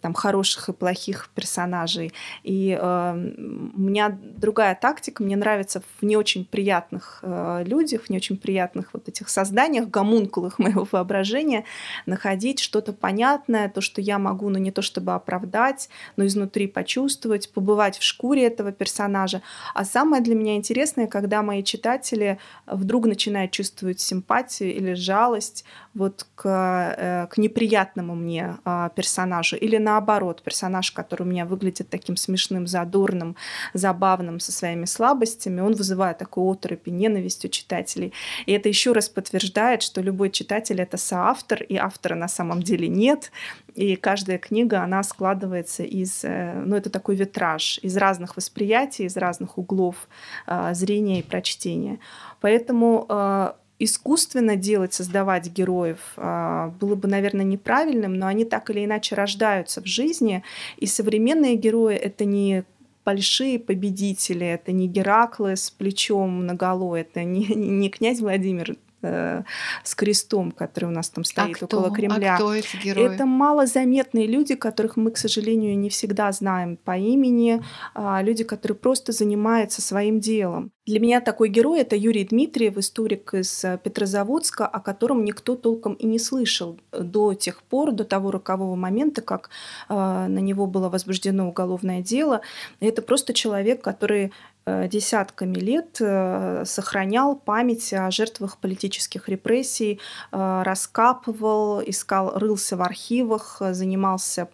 там, 0.00 0.14
хороших 0.14 0.68
и 0.68 0.72
плохих 0.72 1.30
персонажей. 1.34 2.12
И 2.42 2.76
э, 2.80 3.12
у 3.14 3.80
меня 3.80 4.16
другая 4.36 4.74
тактика. 4.80 5.22
Мне 5.22 5.36
нравится 5.36 5.82
в 6.00 6.04
не 6.04 6.16
очень 6.16 6.44
приятных 6.44 7.22
людях, 7.64 8.04
в 8.04 8.10
не 8.10 8.16
очень 8.16 8.36
приятных 8.36 8.90
вот 8.92 9.08
этих 9.08 9.28
созданиях, 9.28 9.88
гомункулах 9.88 10.58
моего 10.58 10.86
воображения 10.90 11.64
находить 12.06 12.60
что-то 12.60 12.92
понятное, 12.92 13.68
то, 13.68 13.80
что 13.80 14.00
я 14.00 14.18
могу, 14.18 14.48
ну 14.48 14.58
не 14.58 14.70
то 14.70 14.82
чтобы 14.82 15.14
оправдать, 15.14 15.88
но 16.16 16.26
изнутри 16.26 16.66
почувствовать, 16.66 17.50
побывать 17.52 17.98
в 17.98 18.02
шкуре 18.02 18.46
этого 18.46 18.72
персонажа. 18.72 19.42
А 19.74 19.84
самое 19.84 20.21
для 20.22 20.34
меня 20.34 20.56
интересное, 20.56 21.06
когда 21.06 21.42
мои 21.42 21.62
читатели 21.62 22.38
вдруг 22.66 23.06
начинают 23.06 23.50
чувствовать 23.50 24.00
симпатию 24.00 24.74
или 24.74 24.94
жалость 24.94 25.64
вот 25.94 26.26
к, 26.34 26.46
э, 26.46 27.26
к 27.30 27.38
неприятному 27.38 28.14
мне 28.14 28.56
а, 28.64 28.88
персонажу, 28.90 29.56
или 29.56 29.76
наоборот, 29.76 30.42
персонаж, 30.42 30.90
который 30.90 31.22
у 31.22 31.26
меня 31.26 31.44
выглядит 31.44 31.90
таким 31.90 32.16
смешным, 32.16 32.66
задорным, 32.66 33.36
забавным, 33.74 34.40
со 34.40 34.52
своими 34.52 34.86
слабостями, 34.86 35.60
он 35.60 35.74
вызывает 35.74 36.18
такую 36.18 36.50
оторопь 36.50 36.88
и 36.88 36.90
ненависть 36.90 37.44
у 37.44 37.48
читателей. 37.48 38.12
И 38.46 38.52
это 38.52 38.68
еще 38.68 38.92
раз 38.92 39.08
подтверждает, 39.08 39.82
что 39.82 40.00
любой 40.00 40.30
читатель— 40.30 40.80
это 40.82 40.96
соавтор, 40.96 41.62
и 41.62 41.76
автора 41.76 42.14
на 42.14 42.28
самом 42.28 42.62
деле 42.62 42.88
нет, 42.88 43.30
и 43.74 43.96
каждая 43.96 44.38
книга, 44.38 44.82
она 44.82 45.02
складывается 45.02 45.82
из, 45.82 46.24
э, 46.24 46.54
ну, 46.64 46.76
это 46.76 46.90
такой 46.90 47.16
витраж, 47.16 47.78
из 47.82 47.96
разных 47.96 48.36
восприятий, 48.36 49.04
из 49.04 49.16
разных 49.16 49.58
углов 49.58 50.08
э, 50.46 50.74
зрения 50.74 51.20
и 51.20 51.22
прочтения. 51.22 51.98
Поэтому 52.40 53.06
э, 53.08 53.52
искусственно 53.84 54.56
делать, 54.56 54.94
создавать 54.94 55.48
героев 55.48 55.98
э, 56.16 56.70
было 56.80 56.94
бы, 56.94 57.08
наверное, 57.08 57.44
неправильным, 57.44 58.14
но 58.14 58.26
они 58.26 58.44
так 58.44 58.70
или 58.70 58.84
иначе 58.84 59.14
рождаются 59.14 59.82
в 59.82 59.86
жизни. 59.86 60.42
И 60.76 60.86
современные 60.86 61.56
герои— 61.56 61.94
это 61.96 62.24
не 62.24 62.64
большие 63.04 63.58
победители, 63.58 64.46
это 64.46 64.72
не 64.72 64.86
Гераклы 64.86 65.56
с 65.56 65.70
плечом 65.70 66.46
наголо, 66.46 66.96
это 66.96 67.24
не, 67.24 67.46
не 67.46 67.88
князь 67.90 68.20
Владимир 68.20 68.76
э, 69.02 69.42
с 69.84 69.94
крестом, 69.94 70.52
который 70.52 70.86
у 70.86 70.90
нас 70.90 71.10
там 71.10 71.24
стоит 71.24 71.60
а 71.60 71.64
около 71.64 71.86
кто? 71.86 71.94
Кремля. 71.94 72.34
А 72.34 72.36
кто 72.36 72.54
эти 72.54 72.76
герои? 72.76 73.14
Это 73.14 73.26
малозаметные 73.26 74.26
люди, 74.26 74.54
которых 74.54 74.96
мы, 74.96 75.10
к 75.10 75.18
сожалению, 75.18 75.78
не 75.78 75.88
всегда 75.88 76.30
знаем 76.32 76.76
по 76.76 76.96
имени, 76.96 77.62
а 77.94 78.22
люди, 78.22 78.44
которые 78.44 78.76
просто 78.76 79.12
занимаются 79.12 79.82
своим 79.82 80.20
делом. 80.20 80.72
Для 80.84 80.98
меня 80.98 81.20
такой 81.20 81.48
герой 81.48 81.80
это 81.80 81.94
Юрий 81.94 82.24
Дмитриев, 82.24 82.76
историк 82.76 83.34
из 83.34 83.64
э, 83.64 83.78
Петрозаводска, 83.82 84.66
о 84.66 84.80
котором 84.80 85.24
никто 85.24 85.54
толком 85.54 85.94
и 85.94 86.06
не 86.06 86.18
слышал 86.18 86.80
до 86.90 87.34
тех 87.34 87.62
пор, 87.62 87.92
до 87.92 88.04
того 88.04 88.32
рокового 88.32 88.74
момента, 88.74 89.22
как 89.22 89.50
э, 89.88 89.94
на 89.94 90.38
него 90.40 90.66
было 90.66 90.88
возбуждено 90.88 91.48
уголовное 91.48 92.02
дело. 92.02 92.40
Это 92.80 93.00
просто 93.00 93.32
человек, 93.32 93.80
который 93.80 94.22
Э, 94.26 94.30
десятками 94.66 95.56
лет 95.56 95.96
э, 96.00 96.62
сохранял 96.64 97.34
память 97.34 97.92
о 97.92 98.10
жертвах 98.12 98.58
политических 98.58 99.28
репрессий, 99.28 99.98
э, 100.30 100.62
раскапывал, 100.64 101.82
искал, 101.84 102.38
рылся 102.38 102.76
в 102.76 102.82
архивах, 102.82 103.60
занимался 103.72 104.48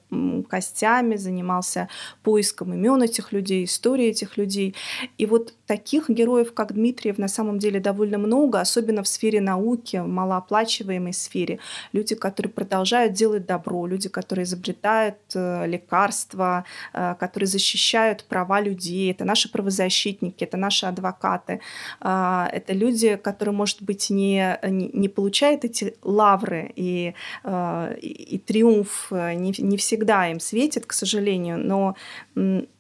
костями, 0.49 1.17
занимался 1.17 1.91
поиском 2.23 2.73
имен 2.73 3.03
этих 3.03 3.33
людей, 3.33 3.65
истории 3.65 4.07
этих 4.07 4.39
людей. 4.39 4.75
И 5.19 5.27
вот 5.27 5.53
таких 5.67 6.09
героев, 6.09 6.55
как 6.55 6.73
Дмитриев, 6.73 7.19
на 7.19 7.29
самом 7.29 7.59
деле 7.59 7.79
довольно 7.79 8.17
много, 8.17 8.61
особенно 8.61 9.03
в 9.03 9.09
сфере 9.09 9.43
науки, 9.43 9.97
в 9.97 10.07
малооплачиваемой 10.07 11.13
сфере. 11.13 11.59
Люди, 11.93 12.15
которые 12.15 12.51
продолжают 12.51 13.13
делать 13.13 13.45
добро, 13.45 13.87
люди, 13.87 14.09
которые 14.09 14.45
изобретают 14.45 15.19
лекарства, 15.35 16.65
которые 16.93 17.47
защищают 17.47 18.25
права 18.25 18.61
людей. 18.61 19.11
Это 19.11 19.27
наши 19.27 19.51
правозащитники 19.51 19.98
правозащитники, 19.99 20.45
это 20.45 20.57
наши 20.57 20.87
адвокаты, 20.87 21.61
а, 22.01 22.49
это 22.53 22.73
люди, 22.73 23.17
которые, 23.17 23.55
может 23.55 23.83
быть, 23.83 24.11
не, 24.11 24.59
не 24.63 25.09
получают 25.09 25.65
эти 25.65 25.95
лавры 26.03 26.73
и, 26.77 27.15
а, 27.45 27.93
и, 28.03 28.37
и 28.37 28.39
триумф 28.39 29.09
э, 29.11 29.35
не, 29.35 29.53
не 29.59 29.77
всегда 29.77 30.31
им 30.31 30.41
светит, 30.41 30.87
к 30.87 30.93
сожалению, 30.93 31.59
но 31.59 31.95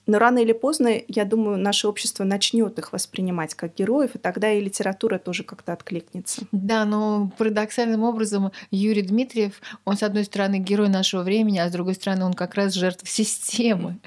но 0.09 0.19
рано 0.19 0.39
или 0.39 0.53
поздно, 0.53 0.91
я 1.07 1.25
думаю, 1.27 1.59
наше 1.59 1.87
общество 1.87 2.25
начнет 2.25 2.79
их 2.79 2.93
воспринимать 2.93 3.55
как 3.55 3.75
героев, 3.75 4.15
и 4.15 4.19
тогда 4.19 4.51
и 4.51 4.61
литература 4.61 5.19
тоже 5.19 5.45
как-то 5.45 5.75
откликнется. 5.75 6.43
Да, 6.51 6.87
но 6.87 7.31
парадоксальным 7.37 8.03
образом 8.03 8.51
Юрий 8.71 9.03
Дмитриев, 9.03 9.61
он, 9.85 9.99
с 9.99 10.03
одной 10.03 10.25
стороны, 10.25 10.59
герой 10.59 10.89
нашего 10.89 11.23
времени, 11.23 11.59
а 11.59 11.69
с 11.69 11.73
другой 11.73 11.95
стороны, 11.95 12.25
он 12.25 12.33
как 12.33 12.55
раз 12.55 12.73
жертва 12.73 13.07
системы. 13.09 13.99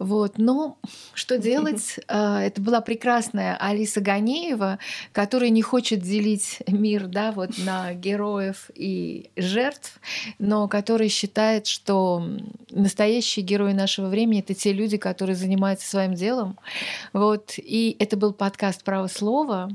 Вот. 0.00 0.38
Но 0.38 0.76
что 1.14 1.38
делать? 1.38 2.00
А, 2.08 2.42
это 2.42 2.60
была 2.60 2.80
прекрасная 2.80 3.56
Алиса 3.56 4.00
Ганеева, 4.00 4.80
которая 5.12 5.50
не 5.50 5.62
хочет 5.62 6.00
делить 6.00 6.58
мир 6.66 7.06
да, 7.06 7.30
вот 7.30 7.50
на 7.58 7.94
героев 7.94 8.70
и 8.74 9.30
жертв, 9.36 10.00
но 10.40 10.66
которая 10.66 11.08
считает, 11.08 11.68
что 11.68 12.26
настоящие 12.70 13.44
герои 13.44 13.72
нашего 13.72 14.08
времени— 14.08 14.40
это 14.40 14.54
те 14.54 14.72
люди, 14.72 14.96
которые 14.96 15.27
которые 15.28 15.36
занимаются 15.36 15.86
своим 15.86 16.14
делом. 16.14 16.58
Вот. 17.12 17.54
И 17.58 17.96
это 17.98 18.16
был 18.16 18.32
подкаст 18.32 18.82
«Право 18.82 19.08
слова». 19.08 19.68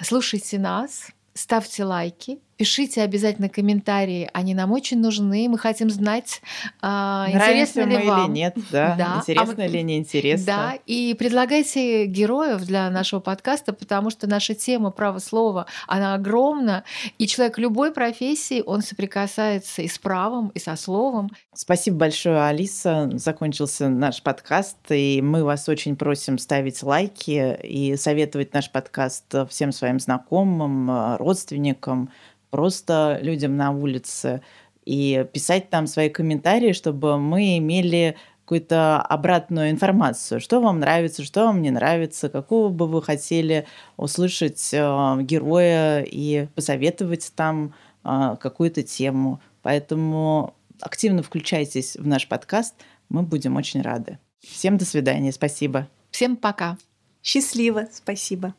Слушайте 0.00 0.58
нас, 0.58 1.08
ставьте 1.34 1.82
лайки, 1.84 2.38
Пишите 2.58 3.02
обязательно 3.02 3.48
комментарии, 3.48 4.28
они 4.32 4.52
нам 4.52 4.72
очень 4.72 4.98
нужны. 4.98 5.48
Мы 5.48 5.58
хотим 5.58 5.90
знать, 5.90 6.42
а, 6.82 7.28
интересно 7.28 7.82
ли 7.82 7.98
вам. 7.98 8.24
или 8.24 8.32
нет, 8.32 8.56
да, 8.72 8.96
да. 8.98 9.14
интересно 9.20 9.62
а 9.62 9.66
или 9.66 9.78
неинтересно. 9.78 10.46
Да, 10.46 10.78
и 10.84 11.14
предлагайте 11.14 12.06
героев 12.06 12.62
для 12.62 12.90
нашего 12.90 13.20
подкаста, 13.20 13.72
потому 13.72 14.10
что 14.10 14.26
наша 14.26 14.56
тема 14.56 14.90
право 14.90 15.20
слова, 15.20 15.66
она 15.86 16.14
огромна, 16.14 16.82
и 17.16 17.28
человек 17.28 17.58
любой 17.58 17.92
профессии, 17.92 18.60
он 18.66 18.82
соприкасается 18.82 19.82
и 19.82 19.86
с 19.86 20.00
правом, 20.00 20.48
и 20.48 20.58
со 20.58 20.74
словом. 20.74 21.30
Спасибо 21.54 21.98
большое, 21.98 22.42
Алиса. 22.42 23.08
Закончился 23.12 23.88
наш 23.88 24.20
подкаст, 24.20 24.78
и 24.90 25.20
мы 25.22 25.44
вас 25.44 25.68
очень 25.68 25.94
просим 25.94 26.38
ставить 26.38 26.82
лайки 26.82 27.56
и 27.62 27.94
советовать 27.94 28.52
наш 28.52 28.68
подкаст 28.68 29.32
всем 29.48 29.70
своим 29.70 30.00
знакомым, 30.00 31.16
родственникам, 31.18 32.10
просто 32.50 33.18
людям 33.22 33.56
на 33.56 33.70
улице 33.70 34.42
и 34.84 35.26
писать 35.32 35.70
там 35.70 35.86
свои 35.86 36.08
комментарии, 36.08 36.72
чтобы 36.72 37.18
мы 37.18 37.58
имели 37.58 38.16
какую-то 38.48 39.02
обратную 39.02 39.70
информацию, 39.70 40.40
что 40.40 40.60
вам 40.60 40.80
нравится, 40.80 41.22
что 41.22 41.44
вам 41.44 41.60
не 41.60 41.70
нравится, 41.70 42.30
какого 42.30 42.70
бы 42.70 42.86
вы 42.86 43.02
хотели 43.02 43.66
услышать 43.98 44.70
э, 44.72 45.16
героя 45.20 46.00
и 46.00 46.48
посоветовать 46.54 47.30
там 47.36 47.74
э, 48.04 48.36
какую-то 48.40 48.82
тему. 48.82 49.42
Поэтому 49.60 50.54
активно 50.80 51.22
включайтесь 51.22 51.96
в 51.96 52.06
наш 52.06 52.26
подкаст, 52.26 52.74
мы 53.10 53.20
будем 53.22 53.56
очень 53.56 53.82
рады. 53.82 54.18
Всем 54.40 54.78
до 54.78 54.86
свидания, 54.86 55.32
спасибо. 55.32 55.86
Всем 56.10 56.34
пока. 56.34 56.78
Счастливо, 57.22 57.86
спасибо. 57.92 58.54